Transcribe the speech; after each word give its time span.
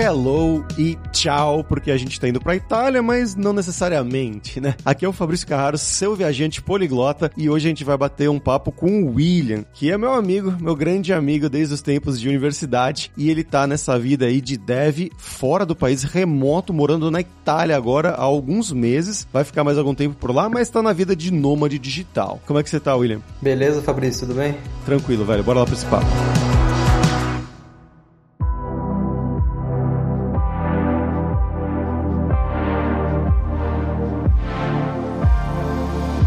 hello 0.00 0.64
e 0.78 0.96
tchau, 1.12 1.62
porque 1.62 1.90
a 1.90 1.96
gente 1.96 2.18
tá 2.18 2.26
indo 2.26 2.40
pra 2.40 2.56
Itália, 2.56 3.02
mas 3.02 3.36
não 3.36 3.52
necessariamente, 3.52 4.58
né? 4.60 4.74
Aqui 4.82 5.04
é 5.04 5.08
o 5.08 5.12
Fabrício 5.12 5.46
Carraro, 5.46 5.76
seu 5.76 6.16
viajante 6.16 6.62
poliglota, 6.62 7.30
e 7.36 7.50
hoje 7.50 7.66
a 7.66 7.68
gente 7.68 7.84
vai 7.84 7.98
bater 7.98 8.30
um 8.30 8.38
papo 8.38 8.72
com 8.72 9.02
o 9.02 9.14
William, 9.14 9.64
que 9.74 9.90
é 9.90 9.98
meu 9.98 10.12
amigo, 10.12 10.56
meu 10.58 10.74
grande 10.74 11.12
amigo 11.12 11.50
desde 11.50 11.74
os 11.74 11.82
tempos 11.82 12.18
de 12.18 12.28
universidade, 12.28 13.12
e 13.16 13.30
ele 13.30 13.44
tá 13.44 13.66
nessa 13.66 13.98
vida 13.98 14.24
aí 14.24 14.40
de 14.40 14.56
dev 14.56 15.10
fora 15.18 15.66
do 15.66 15.76
país, 15.76 16.02
remoto, 16.02 16.72
morando 16.72 17.10
na 17.10 17.20
Itália 17.20 17.76
agora 17.76 18.10
há 18.10 18.22
alguns 18.22 18.72
meses, 18.72 19.28
vai 19.30 19.44
ficar 19.44 19.64
mais 19.64 19.76
algum 19.76 19.94
tempo 19.94 20.16
por 20.16 20.34
lá, 20.34 20.48
mas 20.48 20.70
tá 20.70 20.80
na 20.80 20.94
vida 20.94 21.14
de 21.14 21.30
nômade 21.30 21.78
digital. 21.78 22.40
Como 22.46 22.58
é 22.58 22.62
que 22.62 22.70
você 22.70 22.80
tá, 22.80 22.96
William? 22.96 23.20
Beleza, 23.42 23.82
Fabrício, 23.82 24.26
tudo 24.26 24.38
bem? 24.38 24.56
Tranquilo, 24.86 25.26
velho, 25.26 25.44
bora 25.44 25.58
lá 25.58 25.66
pra 25.66 25.74
esse 25.74 25.86
papo. 25.86 26.06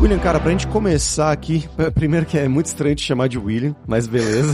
William, 0.03 0.19
cara, 0.19 0.37
pra 0.37 0.51
gente 0.51 0.67
começar 0.67 1.31
aqui, 1.31 1.63
primeiro 1.95 2.25
que 2.25 2.37
é 2.37 2.45
muito 2.45 2.65
estranho 2.65 2.93
te 2.93 3.01
chamar 3.01 3.29
de 3.29 3.39
William, 3.39 3.73
mas 3.87 4.05
beleza. 4.05 4.53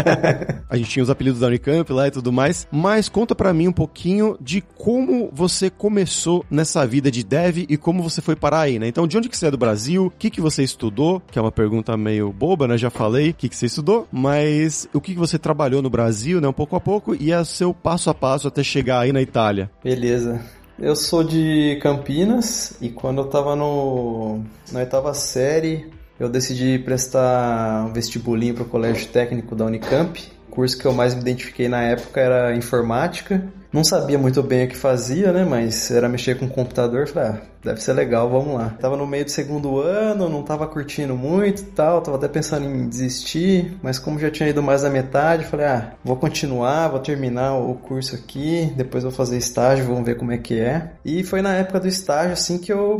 a 0.70 0.74
gente 0.74 0.88
tinha 0.88 1.02
os 1.02 1.10
apelidos 1.10 1.38
da 1.38 1.48
Unicamp 1.48 1.92
lá 1.92 2.08
e 2.08 2.10
tudo 2.10 2.32
mais, 2.32 2.66
mas 2.72 3.06
conta 3.06 3.34
pra 3.34 3.52
mim 3.52 3.68
um 3.68 3.72
pouquinho 3.72 4.38
de 4.40 4.62
como 4.62 5.28
você 5.34 5.68
começou 5.68 6.46
nessa 6.50 6.86
vida 6.86 7.10
de 7.10 7.22
dev 7.22 7.66
e 7.68 7.76
como 7.76 8.02
você 8.02 8.22
foi 8.22 8.34
parar 8.34 8.60
aí, 8.60 8.78
né? 8.78 8.88
Então, 8.88 9.06
de 9.06 9.18
onde 9.18 9.28
que 9.28 9.36
você 9.36 9.48
é 9.48 9.50
do 9.50 9.58
Brasil? 9.58 10.06
O 10.06 10.10
que 10.10 10.30
que 10.30 10.40
você 10.40 10.62
estudou? 10.62 11.20
Que 11.30 11.38
é 11.38 11.42
uma 11.42 11.52
pergunta 11.52 11.94
meio 11.94 12.32
boba, 12.32 12.66
né? 12.66 12.78
Já 12.78 12.88
falei 12.88 13.30
o 13.30 13.34
que 13.34 13.50
que 13.50 13.56
você 13.56 13.66
estudou, 13.66 14.08
mas 14.10 14.88
o 14.94 15.00
que 15.00 15.12
que 15.12 15.18
você 15.18 15.38
trabalhou 15.38 15.82
no 15.82 15.90
Brasil, 15.90 16.40
né? 16.40 16.48
Um 16.48 16.54
pouco 16.54 16.74
a 16.74 16.80
pouco 16.80 17.14
e 17.14 17.32
é 17.32 17.38
o 17.38 17.44
seu 17.44 17.74
passo 17.74 18.08
a 18.08 18.14
passo 18.14 18.48
até 18.48 18.62
chegar 18.62 19.00
aí 19.00 19.12
na 19.12 19.20
Itália. 19.20 19.70
Beleza. 19.84 20.40
Eu 20.80 20.96
sou 20.96 21.22
de 21.22 21.78
Campinas 21.82 22.72
e 22.80 22.88
quando 22.88 23.20
eu 23.20 23.26
tava 23.26 23.54
no, 23.54 24.42
na 24.72 24.80
oitava 24.80 25.12
série, 25.12 25.90
eu 26.18 26.26
decidi 26.26 26.78
prestar 26.78 27.84
um 27.84 27.92
vestibulinho 27.92 28.54
para 28.54 28.62
o 28.62 28.66
Colégio 28.66 29.06
Técnico 29.08 29.54
da 29.54 29.66
Unicamp. 29.66 30.18
O 30.48 30.50
curso 30.50 30.78
que 30.78 30.86
eu 30.86 30.94
mais 30.94 31.14
me 31.14 31.20
identifiquei 31.20 31.68
na 31.68 31.82
época 31.82 32.18
era 32.18 32.56
informática. 32.56 33.46
Não 33.72 33.84
sabia 33.84 34.18
muito 34.18 34.42
bem 34.42 34.64
o 34.64 34.68
que 34.68 34.76
fazia, 34.76 35.32
né? 35.32 35.44
Mas 35.44 35.90
era 35.90 36.08
mexer 36.08 36.36
com 36.36 36.46
o 36.46 36.50
computador. 36.50 37.06
Falei, 37.06 37.30
ah, 37.30 37.40
deve 37.62 37.80
ser 37.80 37.92
legal, 37.92 38.28
vamos 38.28 38.54
lá. 38.54 38.70
Tava 38.80 38.96
no 38.96 39.06
meio 39.06 39.24
do 39.24 39.30
segundo 39.30 39.78
ano, 39.78 40.28
não 40.28 40.42
tava 40.42 40.66
curtindo 40.66 41.16
muito 41.16 41.62
tal, 41.66 42.00
tava 42.00 42.16
até 42.16 42.26
pensando 42.26 42.66
em 42.66 42.88
desistir, 42.88 43.78
mas 43.80 43.98
como 43.98 44.18
já 44.18 44.30
tinha 44.30 44.48
ido 44.48 44.62
mais 44.62 44.82
da 44.82 44.90
metade, 44.90 45.44
falei, 45.44 45.66
ah, 45.66 45.92
vou 46.04 46.16
continuar, 46.16 46.88
vou 46.88 46.98
terminar 46.98 47.56
o 47.58 47.74
curso 47.74 48.16
aqui, 48.16 48.72
depois 48.76 49.04
vou 49.04 49.12
fazer 49.12 49.38
estágio, 49.38 49.84
vamos 49.84 50.04
ver 50.04 50.16
como 50.16 50.32
é 50.32 50.38
que 50.38 50.58
é. 50.58 50.92
E 51.04 51.22
foi 51.22 51.40
na 51.40 51.54
época 51.54 51.78
do 51.78 51.88
estágio, 51.88 52.32
assim, 52.32 52.58
que 52.58 52.72
eu 52.72 52.96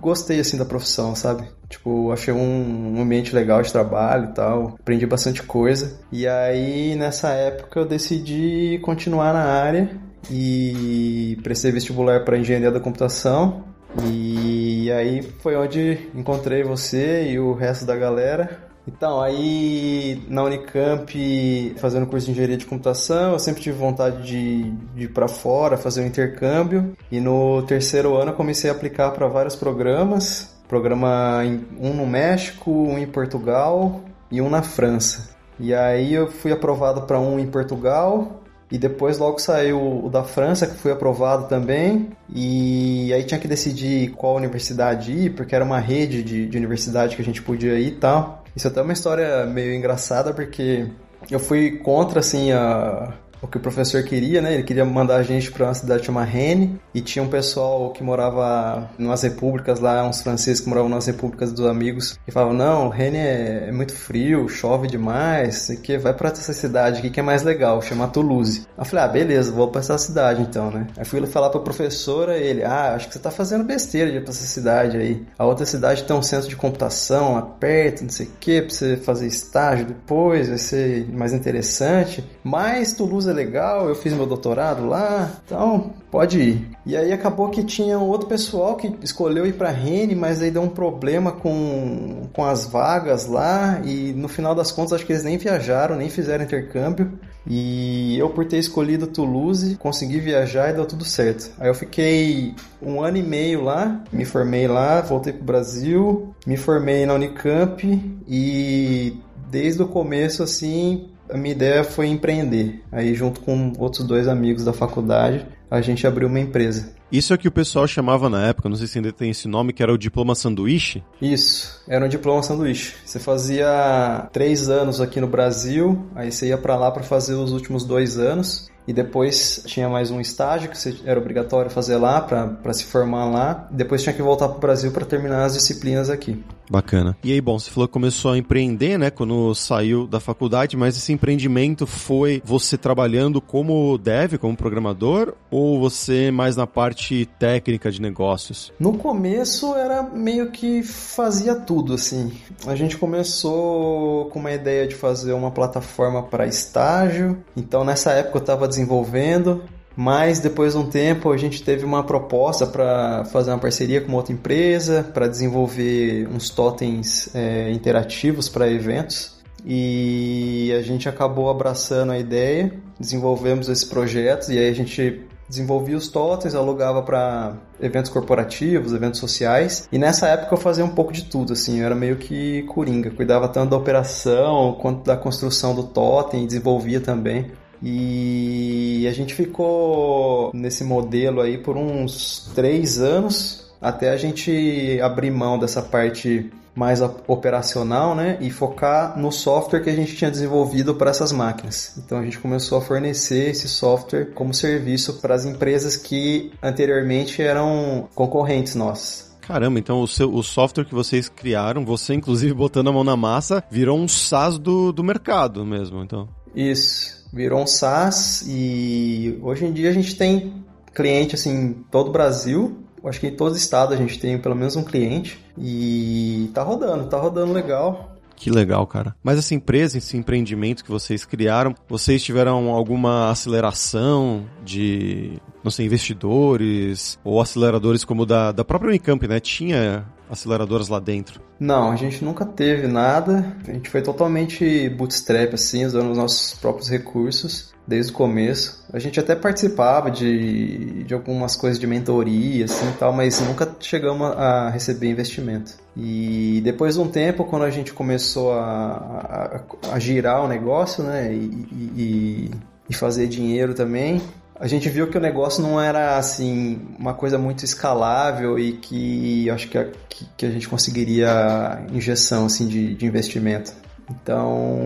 gostei, 0.00 0.38
assim, 0.38 0.56
da 0.56 0.64
profissão, 0.64 1.16
sabe? 1.16 1.48
Tipo, 1.68 2.12
achei 2.12 2.32
um 2.32 3.00
ambiente 3.00 3.34
legal 3.34 3.60
de 3.62 3.72
trabalho 3.72 4.26
e 4.26 4.34
tal, 4.34 4.76
aprendi 4.80 5.06
bastante 5.06 5.42
coisa. 5.42 5.98
E 6.12 6.28
aí, 6.28 6.94
nessa 6.94 7.30
época, 7.30 7.80
eu 7.80 7.84
decidi 7.84 8.78
continuar 8.82 9.32
na 9.32 9.44
área 9.44 10.03
e 10.30 11.38
prestei 11.42 11.72
vestibular 11.72 12.24
para 12.24 12.38
engenharia 12.38 12.70
da 12.70 12.80
computação. 12.80 13.64
E 14.02 14.90
aí 14.90 15.22
foi 15.40 15.56
onde 15.56 15.98
encontrei 16.14 16.62
você 16.62 17.30
e 17.30 17.38
o 17.38 17.52
resto 17.52 17.84
da 17.84 17.96
galera. 17.96 18.64
Então, 18.86 19.20
aí 19.20 20.22
na 20.28 20.44
Unicamp, 20.44 21.74
fazendo 21.78 22.06
curso 22.06 22.26
de 22.26 22.32
engenharia 22.32 22.56
de 22.56 22.66
computação, 22.66 23.32
eu 23.32 23.38
sempre 23.38 23.62
tive 23.62 23.78
vontade 23.78 24.26
de, 24.26 24.70
de 24.94 25.04
ir 25.04 25.08
para 25.08 25.26
fora, 25.26 25.76
fazer 25.76 26.02
um 26.02 26.06
intercâmbio. 26.06 26.94
E 27.10 27.18
no 27.18 27.62
terceiro 27.62 28.14
ano 28.14 28.32
eu 28.32 28.36
comecei 28.36 28.68
a 28.68 28.74
aplicar 28.74 29.10
para 29.12 29.26
vários 29.26 29.56
programas. 29.56 30.54
Programa 30.68 31.42
um 31.80 31.94
no 31.94 32.06
México, 32.06 32.70
um 32.70 32.98
em 32.98 33.06
Portugal 33.06 34.02
e 34.30 34.40
um 34.40 34.50
na 34.50 34.62
França. 34.62 35.34
E 35.58 35.72
aí 35.72 36.12
eu 36.12 36.26
fui 36.26 36.52
aprovado 36.52 37.02
para 37.02 37.18
um 37.20 37.38
em 37.38 37.46
Portugal, 37.46 38.43
e 38.74 38.78
depois 38.78 39.18
logo 39.18 39.38
saiu 39.38 40.04
o 40.04 40.10
da 40.10 40.24
França, 40.24 40.66
que 40.66 40.74
foi 40.74 40.90
aprovado 40.90 41.46
também. 41.46 42.08
E 42.28 43.12
aí 43.14 43.22
tinha 43.22 43.38
que 43.38 43.46
decidir 43.46 44.10
qual 44.16 44.34
universidade 44.34 45.12
ir, 45.12 45.30
porque 45.30 45.54
era 45.54 45.64
uma 45.64 45.78
rede 45.78 46.24
de, 46.24 46.48
de 46.48 46.58
universidade 46.58 47.14
que 47.14 47.22
a 47.22 47.24
gente 47.24 47.40
podia 47.40 47.78
ir 47.78 47.86
e 47.86 47.90
tal. 47.92 48.42
Isso 48.56 48.66
é 48.66 48.70
até 48.72 48.82
uma 48.82 48.92
história 48.92 49.46
meio 49.46 49.72
engraçada, 49.72 50.34
porque 50.34 50.88
eu 51.30 51.38
fui 51.38 51.78
contra, 51.78 52.18
assim, 52.18 52.50
a, 52.50 53.14
o 53.44 53.46
que 53.46 53.58
o 53.58 53.60
professor 53.60 54.02
queria, 54.02 54.40
né? 54.40 54.54
Ele 54.54 54.62
queria 54.62 54.84
mandar 54.84 55.16
a 55.16 55.22
gente 55.22 55.52
para 55.52 55.66
uma 55.66 55.74
cidade 55.74 56.04
chamada 56.04 56.26
Rennes 56.26 56.70
e 56.94 57.00
tinha 57.00 57.22
um 57.22 57.28
pessoal 57.28 57.90
que 57.92 58.02
morava 58.02 58.90
nas 58.98 59.22
repúblicas 59.22 59.80
lá, 59.80 60.02
uns 60.06 60.22
franceses 60.22 60.60
que 60.60 60.68
moravam 60.68 60.88
nas 60.88 61.06
repúblicas 61.06 61.52
dos 61.52 61.66
amigos 61.66 62.18
e 62.26 62.32
falavam: 62.32 62.54
"Não, 62.54 62.88
Rennes 62.88 63.20
é, 63.20 63.68
é 63.68 63.72
muito 63.72 63.92
frio, 63.92 64.48
chove 64.48 64.88
demais, 64.88 65.68
que 65.82 65.98
vai 65.98 66.14
para 66.14 66.30
essa 66.30 66.52
cidade 66.52 66.98
aqui 66.98 67.10
que 67.10 67.20
é 67.20 67.22
mais 67.22 67.42
legal, 67.42 67.82
chama 67.82 68.08
Toulouse". 68.08 68.66
Eu 68.76 68.84
falei: 68.84 69.04
"Ah, 69.04 69.08
beleza, 69.08 69.52
vou 69.52 69.68
para 69.68 69.80
essa 69.80 69.98
cidade 69.98 70.40
então, 70.40 70.70
né?". 70.70 70.86
Aí 70.96 71.04
fui 71.04 71.24
falar 71.26 71.50
para 71.50 71.60
professora, 71.60 72.38
ele: 72.38 72.64
"Ah, 72.64 72.94
acho 72.94 73.08
que 73.08 73.14
você 73.14 73.20
tá 73.20 73.30
fazendo 73.30 73.64
besteira 73.64 74.10
de 74.10 74.16
ir 74.16 74.20
para 74.22 74.30
essa 74.30 74.46
cidade 74.46 74.96
aí. 74.96 75.22
A 75.38 75.44
outra 75.44 75.66
cidade 75.66 76.04
tem 76.04 76.16
um 76.16 76.22
centro 76.22 76.48
de 76.48 76.56
computação 76.56 77.34
lá 77.34 77.42
perto, 77.42 78.02
não 78.02 78.10
sei 78.10 78.26
o 78.26 78.30
que, 78.40 78.62
para 78.62 78.70
você 78.70 78.96
fazer 78.96 79.26
estágio 79.26 79.86
depois, 79.86 80.48
vai 80.48 80.58
ser 80.58 81.06
mais 81.12 81.32
interessante. 81.34 82.24
Mas 82.42 82.94
Toulouse 82.94 83.28
é 83.28 83.33
legal, 83.34 83.88
eu 83.88 83.94
fiz 83.94 84.12
meu 84.12 84.26
doutorado 84.26 84.86
lá, 84.86 85.30
então 85.44 85.92
pode 86.10 86.40
ir. 86.40 86.70
E 86.86 86.96
aí 86.96 87.12
acabou 87.12 87.50
que 87.50 87.64
tinha 87.64 87.98
outro 87.98 88.28
pessoal 88.28 88.76
que 88.76 88.94
escolheu 89.02 89.46
ir 89.46 89.54
para 89.54 89.70
Rennes, 89.70 90.16
mas 90.16 90.40
aí 90.40 90.50
deu 90.50 90.62
um 90.62 90.68
problema 90.68 91.32
com, 91.32 92.28
com 92.32 92.44
as 92.44 92.66
vagas 92.66 93.26
lá 93.26 93.80
e 93.84 94.12
no 94.12 94.28
final 94.28 94.54
das 94.54 94.70
contas 94.70 94.94
acho 94.94 95.06
que 95.06 95.12
eles 95.12 95.24
nem 95.24 95.36
viajaram, 95.36 95.96
nem 95.96 96.08
fizeram 96.08 96.44
intercâmbio. 96.44 97.12
E 97.46 98.18
eu 98.18 98.30
por 98.30 98.46
ter 98.46 98.58
escolhido 98.58 99.06
Toulouse, 99.06 99.76
consegui 99.76 100.18
viajar 100.18 100.70
e 100.70 100.74
deu 100.74 100.86
tudo 100.86 101.04
certo. 101.04 101.50
Aí 101.58 101.68
eu 101.68 101.74
fiquei 101.74 102.54
um 102.80 103.02
ano 103.02 103.18
e 103.18 103.22
meio 103.22 103.62
lá, 103.62 104.02
me 104.10 104.24
formei 104.24 104.66
lá, 104.66 105.02
voltei 105.02 105.32
pro 105.32 105.44
Brasil, 105.44 106.34
me 106.46 106.56
formei 106.56 107.04
na 107.04 107.14
Unicamp 107.14 107.84
e 108.26 109.18
desde 109.50 109.82
o 109.82 109.88
começo 109.88 110.42
assim 110.42 111.10
a 111.30 111.36
minha 111.36 111.54
ideia 111.54 111.84
foi 111.84 112.06
empreender. 112.08 112.82
Aí, 112.92 113.14
junto 113.14 113.40
com 113.40 113.72
outros 113.78 114.06
dois 114.06 114.28
amigos 114.28 114.64
da 114.64 114.72
faculdade, 114.72 115.46
a 115.70 115.80
gente 115.80 116.06
abriu 116.06 116.28
uma 116.28 116.40
empresa. 116.40 116.92
Isso 117.10 117.32
é 117.32 117.36
que 117.36 117.46
o 117.46 117.52
pessoal 117.52 117.86
chamava 117.86 118.28
na 118.28 118.46
época, 118.46 118.68
não 118.68 118.76
sei 118.76 118.86
se 118.86 118.98
ainda 118.98 119.12
tem 119.12 119.30
esse 119.30 119.46
nome, 119.46 119.72
que 119.72 119.82
era 119.82 119.92
o 119.92 119.98
diploma 119.98 120.34
sanduíche? 120.34 121.02
Isso, 121.22 121.82
era 121.86 122.04
um 122.04 122.08
diploma 122.08 122.42
sanduíche. 122.42 122.94
Você 123.04 123.20
fazia 123.20 124.28
três 124.32 124.68
anos 124.68 125.00
aqui 125.00 125.20
no 125.20 125.28
Brasil, 125.28 126.06
aí 126.14 126.32
você 126.32 126.48
ia 126.48 126.58
para 126.58 126.76
lá 126.76 126.90
para 126.90 127.02
fazer 127.02 127.34
os 127.34 127.52
últimos 127.52 127.84
dois 127.84 128.18
anos 128.18 128.68
e 128.86 128.92
depois 128.92 129.62
tinha 129.66 129.88
mais 129.88 130.10
um 130.10 130.20
estágio 130.20 130.68
que 130.68 130.76
você, 130.76 130.94
era 131.04 131.18
obrigatório 131.18 131.70
fazer 131.70 131.96
lá 131.96 132.20
para 132.20 132.72
se 132.72 132.84
formar 132.84 133.24
lá. 133.26 133.68
Depois 133.70 134.02
tinha 134.02 134.12
que 134.12 134.20
voltar 134.20 134.48
para 134.48 134.56
o 134.56 134.60
Brasil 134.60 134.90
para 134.92 135.06
terminar 135.06 135.44
as 135.44 135.54
disciplinas 135.54 136.10
aqui. 136.10 136.42
Bacana. 136.70 137.16
E 137.22 137.32
aí, 137.32 137.40
bom, 137.40 137.58
você 137.58 137.70
falou 137.70 137.86
que 137.86 137.92
começou 137.92 138.32
a 138.32 138.38
empreender, 138.38 138.98
né, 138.98 139.10
quando 139.10 139.54
saiu 139.54 140.06
da 140.06 140.20
faculdade, 140.20 140.76
mas 140.76 140.96
esse 140.96 141.12
empreendimento 141.12 141.86
foi 141.86 142.42
você 142.44 142.76
trabalhando 142.76 143.40
como 143.40 143.98
dev, 143.98 144.38
como 144.38 144.56
programador, 144.56 145.34
ou 145.50 145.78
você 145.78 146.30
mais 146.30 146.56
na 146.56 146.66
parte 146.66 147.26
técnica 147.38 147.90
de 147.90 148.00
negócios? 148.00 148.72
No 148.78 148.96
começo 148.96 149.74
era 149.74 150.02
meio 150.02 150.50
que 150.50 150.82
fazia 150.82 151.54
tudo, 151.54 151.94
assim. 151.94 152.32
A 152.66 152.74
gente 152.74 152.96
começou 152.96 154.26
com 154.26 154.38
uma 154.38 154.52
ideia 154.52 154.86
de 154.86 154.94
fazer 154.94 155.32
uma 155.32 155.50
plataforma 155.50 156.22
para 156.22 156.46
estágio, 156.46 157.42
então 157.56 157.84
nessa 157.84 158.12
época 158.12 158.38
eu 158.38 158.40
estava 158.40 158.68
desenvolvendo, 158.68 159.62
mas 159.96 160.40
depois 160.40 160.72
de 160.72 160.78
um 160.78 160.86
tempo 160.86 161.32
a 161.32 161.36
gente 161.36 161.62
teve 161.62 161.84
uma 161.84 162.02
proposta 162.02 162.66
para 162.66 163.24
fazer 163.26 163.50
uma 163.50 163.58
parceria 163.58 164.00
com 164.00 164.12
outra 164.12 164.32
empresa 164.32 165.08
para 165.14 165.28
desenvolver 165.28 166.28
uns 166.28 166.50
totens 166.50 167.34
é, 167.34 167.70
interativos 167.70 168.48
para 168.48 168.68
eventos 168.68 169.34
e 169.64 170.74
a 170.76 170.82
gente 170.82 171.08
acabou 171.08 171.48
abraçando 171.48 172.12
a 172.12 172.18
ideia, 172.18 172.72
desenvolvemos 173.00 173.68
esse 173.68 173.86
projeto 173.86 174.52
e 174.52 174.58
aí 174.58 174.68
a 174.68 174.74
gente 174.74 175.26
desenvolvia 175.48 175.96
os 175.96 176.08
totens, 176.08 176.54
alugava 176.54 177.02
para 177.02 177.54
eventos 177.80 178.10
corporativos, 178.10 178.92
eventos 178.92 179.20
sociais. 179.20 179.88
E 179.92 179.98
nessa 179.98 180.26
época 180.28 180.54
eu 180.54 180.58
fazia 180.58 180.84
um 180.84 180.90
pouco 180.90 181.12
de 181.12 181.24
tudo, 181.24 181.52
assim, 181.52 181.80
eu 181.80 181.86
era 181.86 181.94
meio 181.94 182.16
que 182.16 182.62
coringa, 182.64 183.10
cuidava 183.10 183.48
tanto 183.48 183.70
da 183.70 183.76
operação 183.76 184.76
quanto 184.80 185.04
da 185.04 185.16
construção 185.16 185.74
do 185.74 185.84
totem, 185.84 186.46
desenvolvia 186.46 187.00
também. 187.00 187.50
E 187.82 189.06
a 189.08 189.12
gente 189.12 189.34
ficou 189.34 190.50
nesse 190.54 190.84
modelo 190.84 191.40
aí 191.40 191.58
por 191.58 191.76
uns 191.76 192.50
três 192.54 192.98
anos 192.98 193.64
até 193.80 194.10
a 194.10 194.16
gente 194.16 194.98
abrir 195.02 195.30
mão 195.30 195.58
dessa 195.58 195.82
parte 195.82 196.50
mais 196.74 197.00
operacional, 197.28 198.14
né, 198.14 198.36
e 198.40 198.50
focar 198.50 199.16
no 199.16 199.30
software 199.30 199.80
que 199.80 199.90
a 199.90 199.94
gente 199.94 200.16
tinha 200.16 200.30
desenvolvido 200.30 200.94
para 200.94 201.10
essas 201.10 201.30
máquinas. 201.30 201.96
Então 201.98 202.18
a 202.18 202.24
gente 202.24 202.38
começou 202.38 202.78
a 202.78 202.80
fornecer 202.80 203.50
esse 203.50 203.68
software 203.68 204.32
como 204.34 204.52
serviço 204.52 205.20
para 205.20 205.34
as 205.34 205.44
empresas 205.44 205.96
que 205.96 206.50
anteriormente 206.62 207.40
eram 207.40 208.08
concorrentes 208.14 208.74
nossos. 208.74 209.32
Caramba, 209.40 209.78
então 209.78 210.00
o, 210.00 210.08
seu, 210.08 210.32
o 210.34 210.42
software 210.42 210.86
que 210.86 210.94
vocês 210.94 211.28
criaram, 211.28 211.84
você 211.84 212.14
inclusive 212.14 212.52
botando 212.54 212.88
a 212.88 212.92
mão 212.92 213.04
na 213.04 213.16
massa, 213.16 213.62
virou 213.70 213.98
um 213.98 214.08
SaaS 214.08 214.58
do, 214.58 214.90
do 214.90 215.04
mercado 215.04 215.64
mesmo, 215.64 216.02
então. 216.02 216.28
Isso, 216.54 217.23
virou 217.34 217.60
um 217.60 217.66
SaaS 217.66 218.44
e 218.46 219.38
hoje 219.42 219.64
em 219.66 219.72
dia 219.72 219.90
a 219.90 219.92
gente 219.92 220.16
tem 220.16 220.64
cliente 220.94 221.34
assim 221.34 221.50
em 221.50 221.72
todo 221.72 222.08
o 222.08 222.12
Brasil, 222.12 222.78
acho 223.04 223.20
que 223.20 223.26
em 223.26 223.34
todos 223.34 223.56
os 223.56 223.62
estados 223.62 223.94
a 223.94 224.00
gente 224.00 224.18
tem 224.18 224.38
pelo 224.38 224.54
menos 224.54 224.76
um 224.76 224.84
cliente 224.84 225.44
e 225.58 226.50
tá 226.54 226.62
rodando, 226.62 227.06
tá 227.06 227.18
rodando 227.18 227.52
legal. 227.52 228.12
Que 228.36 228.50
legal, 228.50 228.86
cara. 228.86 229.14
Mas 229.22 229.38
essa 229.38 229.54
empresa, 229.54 229.98
esse 229.98 230.16
empreendimento 230.16 230.84
que 230.84 230.90
vocês 230.90 231.24
criaram, 231.24 231.74
vocês 231.88 232.22
tiveram 232.22 232.68
alguma 232.70 233.30
aceleração 233.30 234.44
de, 234.64 235.38
não 235.62 235.70
sei, 235.70 235.86
investidores 235.86 237.18
ou 237.22 237.40
aceleradores 237.40 238.04
como 238.04 238.26
da, 238.26 238.50
da 238.50 238.64
própria 238.64 238.88
Unicamp, 238.88 239.26
né? 239.28 239.38
Tinha 239.38 240.04
aceleradoras 240.34 240.88
lá 240.88 241.00
dentro? 241.00 241.40
Não, 241.58 241.90
a 241.90 241.96
gente 241.96 242.24
nunca 242.24 242.44
teve 242.44 242.86
nada. 242.86 243.56
A 243.66 243.72
gente 243.72 243.88
foi 243.88 244.02
totalmente 244.02 244.88
bootstrap, 244.90 245.54
assim, 245.54 245.84
usando 245.84 246.10
os 246.10 246.18
nossos 246.18 246.54
próprios 246.54 246.88
recursos 246.88 247.72
desde 247.86 248.12
o 248.12 248.14
começo. 248.14 248.84
A 248.92 248.98
gente 248.98 249.20
até 249.20 249.34
participava 249.34 250.10
de, 250.10 251.04
de 251.04 251.14
algumas 251.14 251.54
coisas 251.56 251.78
de 251.78 251.86
mentoria, 251.86 252.64
assim, 252.64 252.86
tal, 252.98 253.12
mas 253.12 253.40
nunca 253.40 253.70
chegamos 253.80 254.26
a 254.36 254.70
receber 254.70 255.08
investimento. 255.08 255.72
E 255.96 256.60
depois 256.64 256.94
de 256.94 257.00
um 257.00 257.08
tempo, 257.08 257.44
quando 257.44 257.64
a 257.64 257.70
gente 257.70 257.92
começou 257.92 258.52
a, 258.52 259.62
a, 259.90 259.94
a 259.94 259.98
girar 259.98 260.44
o 260.44 260.48
negócio, 260.48 261.04
né, 261.04 261.32
e, 261.32 261.66
e, 261.96 262.50
e 262.88 262.94
fazer 262.94 263.26
dinheiro 263.26 263.74
também, 263.74 264.20
a 264.58 264.66
gente 264.66 264.88
viu 264.88 265.08
que 265.08 265.18
o 265.18 265.20
negócio 265.20 265.62
não 265.62 265.80
era 265.80 266.16
assim 266.16 266.80
uma 266.98 267.12
coisa 267.12 267.38
muito 267.38 267.64
escalável 267.64 268.58
e 268.58 268.74
que 268.74 269.50
acho 269.50 269.68
que 269.68 269.76
a, 269.76 269.88
que, 270.36 270.46
a 270.46 270.50
gente 270.50 270.68
conseguiria 270.68 271.84
injeção 271.92 272.46
assim 272.46 272.66
de, 272.66 272.94
de 272.94 273.06
investimento. 273.06 273.72
Então, 274.08 274.76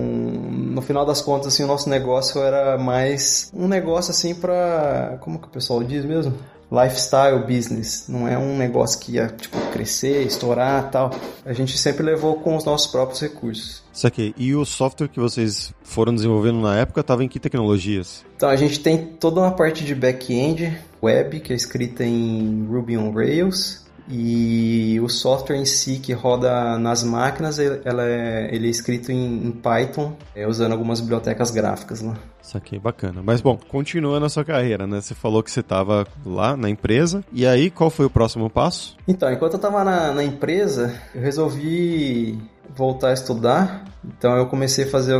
no 0.50 0.81
final 0.81 1.05
das 1.05 1.20
contas, 1.20 1.49
assim, 1.49 1.65
o 1.65 1.67
nosso 1.67 1.91
negócio 1.91 2.41
era 2.41 2.79
mais 2.79 3.50
um 3.53 3.67
negócio 3.67 4.12
assim 4.12 4.35
para, 4.35 5.19
como 5.20 5.41
que 5.41 5.49
o 5.49 5.50
pessoal 5.50 5.82
diz 5.82 6.05
mesmo? 6.05 6.35
Lifestyle 6.70 7.41
business, 7.41 8.05
não 8.09 8.29
é 8.29 8.38
um 8.38 8.56
negócio 8.56 9.00
que 9.00 9.12
ia 9.12 9.29
tipo 9.29 9.59
crescer, 9.73 10.26
estourar, 10.26 10.91
tal. 10.91 11.11
A 11.44 11.53
gente 11.53 11.79
sempre 11.79 12.03
levou 12.03 12.37
com 12.37 12.56
os 12.56 12.65
nossos 12.65 12.87
próprios 12.88 13.20
recursos. 13.20 13.82
Isso 13.93 14.06
aqui. 14.06 14.35
E 14.37 14.55
o 14.55 14.65
software 14.65 15.09
que 15.09 15.19
vocês 15.19 15.73
foram 15.82 16.15
desenvolvendo 16.15 16.61
na 16.61 16.76
época 16.76 17.00
estava 17.00 17.25
em 17.25 17.29
que 17.29 17.41
tecnologias? 17.41 18.25
Então, 18.37 18.49
a 18.49 18.56
gente 18.56 18.81
tem 18.81 18.99
toda 18.99 19.41
uma 19.41 19.50
parte 19.50 19.85
de 19.85 19.94
back-end 19.94 20.79
web 21.03 21.41
que 21.41 21.53
é 21.53 21.56
escrita 21.56 22.05
em 22.05 22.67
Ruby 22.70 22.99
on 22.99 23.12
Rails 23.12 23.88
e 24.08 24.99
o 25.00 25.08
software 25.08 25.56
em 25.56 25.64
si 25.64 25.99
que 25.99 26.12
roda 26.12 26.78
nas 26.78 27.02
máquinas, 27.02 27.58
ela 27.58 28.05
é, 28.05 28.49
ele 28.52 28.69
é 28.69 28.70
escrito 28.70 29.12
em, 29.12 29.46
em 29.46 29.50
Python, 29.50 30.16
é, 30.34 30.46
usando 30.46 30.72
algumas 30.72 31.00
bibliotecas 31.00 31.50
gráficas 31.50 32.00
lá. 32.00 32.16
Isso 32.43 32.56
aqui 32.56 32.76
é 32.76 32.78
bacana. 32.78 33.20
Mas 33.22 33.43
bom, 33.43 33.58
continua 33.69 34.19
na 34.19 34.28
sua 34.28 34.44
carreira, 34.44 34.87
né? 34.87 35.00
Você 35.00 35.14
falou 35.14 35.43
que 35.43 35.50
você 35.50 35.60
estava 35.60 36.06
lá 36.25 36.56
na 36.56 36.70
empresa. 36.70 37.22
E 37.31 37.46
aí, 37.46 37.70
qual 37.70 37.90
foi 37.90 38.06
o 38.06 38.10
próximo 38.10 38.49
passo? 38.49 38.96
Então, 39.06 39.31
enquanto 39.31 39.52
eu 39.52 39.58
estava 39.58 39.84
na, 39.84 40.14
na 40.14 40.25
empresa, 40.25 40.94
eu 41.14 41.20
resolvi 41.20 42.38
voltar 42.75 43.08
a 43.08 43.12
estudar. 43.12 43.84
Então 44.05 44.37
eu 44.37 44.46
comecei 44.46 44.84
a 44.84 44.90
fazer 44.90 45.14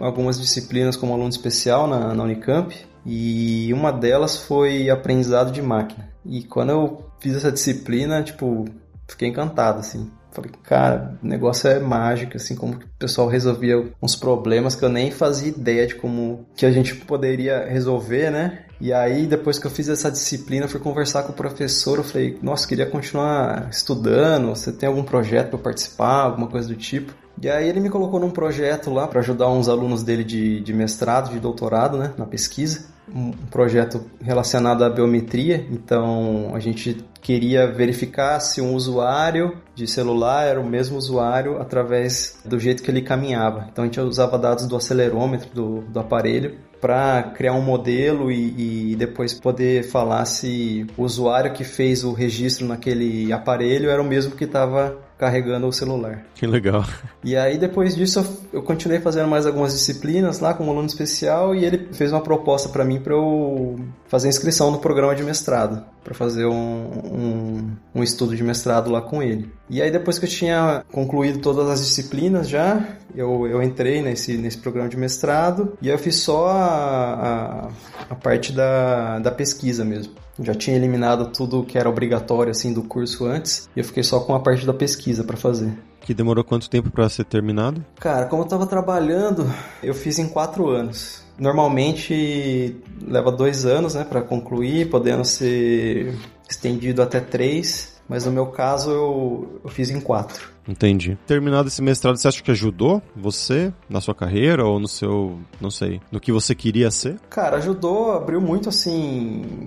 algumas 0.00 0.40
disciplinas 0.40 0.96
como 0.96 1.12
aluno 1.12 1.28
especial 1.28 1.86
na, 1.86 2.14
na 2.14 2.24
Unicamp. 2.24 2.74
E 3.04 3.72
uma 3.72 3.92
delas 3.92 4.36
foi 4.36 4.88
aprendizado 4.88 5.52
de 5.52 5.60
máquina. 5.60 6.08
E 6.24 6.42
quando 6.44 6.70
eu 6.70 7.04
fiz 7.20 7.36
essa 7.36 7.50
disciplina, 7.50 8.22
tipo, 8.22 8.64
fiquei 9.08 9.28
encantado, 9.28 9.80
assim. 9.80 10.10
Falei, 10.30 10.50
cara, 10.62 11.18
o 11.22 11.26
negócio 11.26 11.68
é 11.68 11.78
mágico, 11.78 12.38
assim, 12.38 12.56
como 12.56 12.78
que 12.78 12.86
o 12.86 12.88
pessoal 12.98 13.28
resolvia 13.28 13.92
uns 14.00 14.16
problemas 14.16 14.74
que 14.74 14.82
eu 14.82 14.88
nem 14.88 15.10
fazia 15.10 15.48
ideia 15.48 15.86
de 15.86 15.94
como 15.94 16.46
que 16.56 16.64
a 16.64 16.70
gente 16.70 16.94
poderia 16.94 17.66
resolver, 17.66 18.30
né? 18.30 18.60
E 18.80 18.94
aí, 18.94 19.26
depois 19.26 19.58
que 19.58 19.66
eu 19.66 19.70
fiz 19.70 19.90
essa 19.90 20.10
disciplina, 20.10 20.66
fui 20.66 20.80
conversar 20.80 21.24
com 21.24 21.32
o 21.32 21.36
professor, 21.36 21.98
eu 21.98 22.04
falei, 22.04 22.38
nossa, 22.42 22.66
queria 22.66 22.86
continuar 22.86 23.68
estudando, 23.70 24.48
você 24.48 24.72
tem 24.72 24.88
algum 24.88 25.04
projeto 25.04 25.50
para 25.50 25.58
participar, 25.58 26.22
alguma 26.22 26.48
coisa 26.48 26.66
do 26.66 26.76
tipo? 26.76 27.14
E 27.40 27.50
aí 27.50 27.68
ele 27.68 27.80
me 27.80 27.90
colocou 27.90 28.18
num 28.18 28.30
projeto 28.30 28.90
lá 28.90 29.06
para 29.06 29.20
ajudar 29.20 29.50
uns 29.50 29.68
alunos 29.68 30.02
dele 30.02 30.24
de, 30.24 30.60
de 30.60 30.72
mestrado, 30.72 31.30
de 31.30 31.38
doutorado, 31.38 31.98
né, 31.98 32.12
na 32.16 32.24
pesquisa 32.24 32.91
um 33.08 33.32
projeto 33.32 34.04
relacionado 34.20 34.84
à 34.84 34.90
biometria, 34.90 35.66
então 35.70 36.52
a 36.54 36.60
gente 36.60 37.04
queria 37.20 37.70
verificar 37.70 38.40
se 38.40 38.60
um 38.60 38.74
usuário 38.74 39.56
de 39.74 39.86
celular 39.86 40.46
era 40.46 40.60
o 40.60 40.68
mesmo 40.68 40.96
usuário 40.96 41.60
através 41.60 42.38
do 42.44 42.58
jeito 42.58 42.82
que 42.82 42.90
ele 42.90 43.02
caminhava. 43.02 43.68
Então 43.70 43.84
a 43.84 43.86
gente 43.86 44.00
usava 44.00 44.38
dados 44.38 44.66
do 44.66 44.76
acelerômetro 44.76 45.48
do, 45.54 45.80
do 45.82 46.00
aparelho 46.00 46.58
para 46.80 47.22
criar 47.22 47.52
um 47.52 47.62
modelo 47.62 48.30
e, 48.30 48.90
e, 48.90 48.96
depois 48.96 49.32
poder 49.32 49.84
falar 49.84 50.24
se 50.24 50.84
o 50.96 51.04
usuário 51.04 51.52
que 51.52 51.62
fez 51.62 52.02
o 52.02 52.12
registro 52.12 52.66
naquele 52.66 53.32
aparelho 53.32 53.88
era 53.88 54.02
o 54.02 54.04
mesmo 54.04 54.34
que 54.34 54.42
estava 54.42 54.98
carregando 55.18 55.66
o 55.66 55.72
celular. 55.72 56.24
Que 56.34 56.46
legal. 56.46 56.84
E 57.22 57.36
aí 57.36 57.56
depois 57.58 57.94
disso 57.94 58.24
eu 58.52 58.62
continuei 58.62 59.00
fazendo 59.00 59.28
mais 59.28 59.46
algumas 59.46 59.72
disciplinas 59.72 60.40
lá 60.40 60.52
como 60.54 60.70
aluno 60.70 60.86
especial 60.86 61.54
e 61.54 61.64
ele 61.64 61.88
fez 61.92 62.10
uma 62.12 62.20
proposta 62.20 62.68
para 62.68 62.84
mim 62.84 63.00
para 63.00 63.12
eu 63.12 63.78
fazer 64.08 64.28
inscrição 64.28 64.70
no 64.70 64.78
programa 64.78 65.14
de 65.14 65.22
mestrado, 65.22 65.84
para 66.02 66.14
fazer 66.14 66.46
um, 66.46 66.52
um, 66.54 67.61
um, 68.02 68.04
estudo 68.04 68.36
de 68.36 68.42
mestrado 68.42 68.90
lá 68.90 69.00
com 69.00 69.22
ele. 69.22 69.50
E 69.70 69.80
aí 69.80 69.90
depois 69.90 70.18
que 70.18 70.26
eu 70.26 70.30
tinha 70.30 70.84
concluído 70.92 71.38
todas 71.40 71.68
as 71.68 71.80
disciplinas 71.80 72.48
já, 72.48 72.84
eu, 73.14 73.46
eu 73.46 73.62
entrei 73.62 74.02
nesse, 74.02 74.36
nesse 74.36 74.58
programa 74.58 74.88
de 74.88 74.96
mestrado 74.96 75.76
e 75.80 75.88
eu 75.88 75.98
fiz 75.98 76.16
só 76.16 76.48
a, 76.48 77.14
a, 77.14 77.68
a 78.10 78.14
parte 78.14 78.52
da, 78.52 79.18
da 79.18 79.30
pesquisa 79.30 79.84
mesmo. 79.84 80.14
Já 80.40 80.54
tinha 80.54 80.76
eliminado 80.76 81.30
tudo 81.30 81.64
que 81.64 81.78
era 81.78 81.88
obrigatório 81.88 82.50
assim 82.50 82.72
do 82.72 82.82
curso 82.82 83.26
antes 83.26 83.68
e 83.76 83.80
eu 83.80 83.84
fiquei 83.84 84.02
só 84.02 84.20
com 84.20 84.34
a 84.34 84.40
parte 84.40 84.66
da 84.66 84.72
pesquisa 84.72 85.22
para 85.24 85.36
fazer. 85.36 85.72
Que 86.00 86.12
demorou 86.12 86.42
quanto 86.42 86.68
tempo 86.68 86.90
para 86.90 87.08
ser 87.08 87.24
terminado? 87.24 87.84
Cara, 88.00 88.26
como 88.26 88.42
eu 88.42 88.46
tava 88.46 88.66
trabalhando, 88.66 89.48
eu 89.82 89.94
fiz 89.94 90.18
em 90.18 90.28
quatro 90.28 90.68
anos. 90.68 91.22
Normalmente 91.38 92.76
leva 93.06 93.30
dois 93.30 93.64
anos, 93.64 93.94
né, 93.94 94.04
para 94.04 94.20
concluir, 94.20 94.90
podendo 94.90 95.24
ser 95.24 96.14
estendido 96.48 97.02
até 97.02 97.20
três, 97.20 97.91
mas 98.12 98.26
no 98.26 98.32
meu 98.32 98.48
caso 98.48 98.90
eu, 98.90 99.60
eu 99.64 99.70
fiz 99.70 99.88
em 99.88 99.98
quatro. 99.98 100.50
Entendi. 100.68 101.16
Terminado 101.26 101.68
esse 101.68 101.80
mestrado, 101.80 102.18
você 102.18 102.28
acha 102.28 102.42
que 102.42 102.50
ajudou 102.50 103.00
você 103.16 103.72
na 103.88 104.02
sua 104.02 104.14
carreira 104.14 104.66
ou 104.66 104.78
no 104.78 104.86
seu, 104.86 105.38
não 105.58 105.70
sei, 105.70 105.98
no 106.12 106.20
que 106.20 106.30
você 106.30 106.54
queria 106.54 106.90
ser? 106.90 107.18
Cara, 107.30 107.56
ajudou, 107.56 108.12
abriu 108.12 108.38
muito 108.38 108.68
assim 108.68 109.66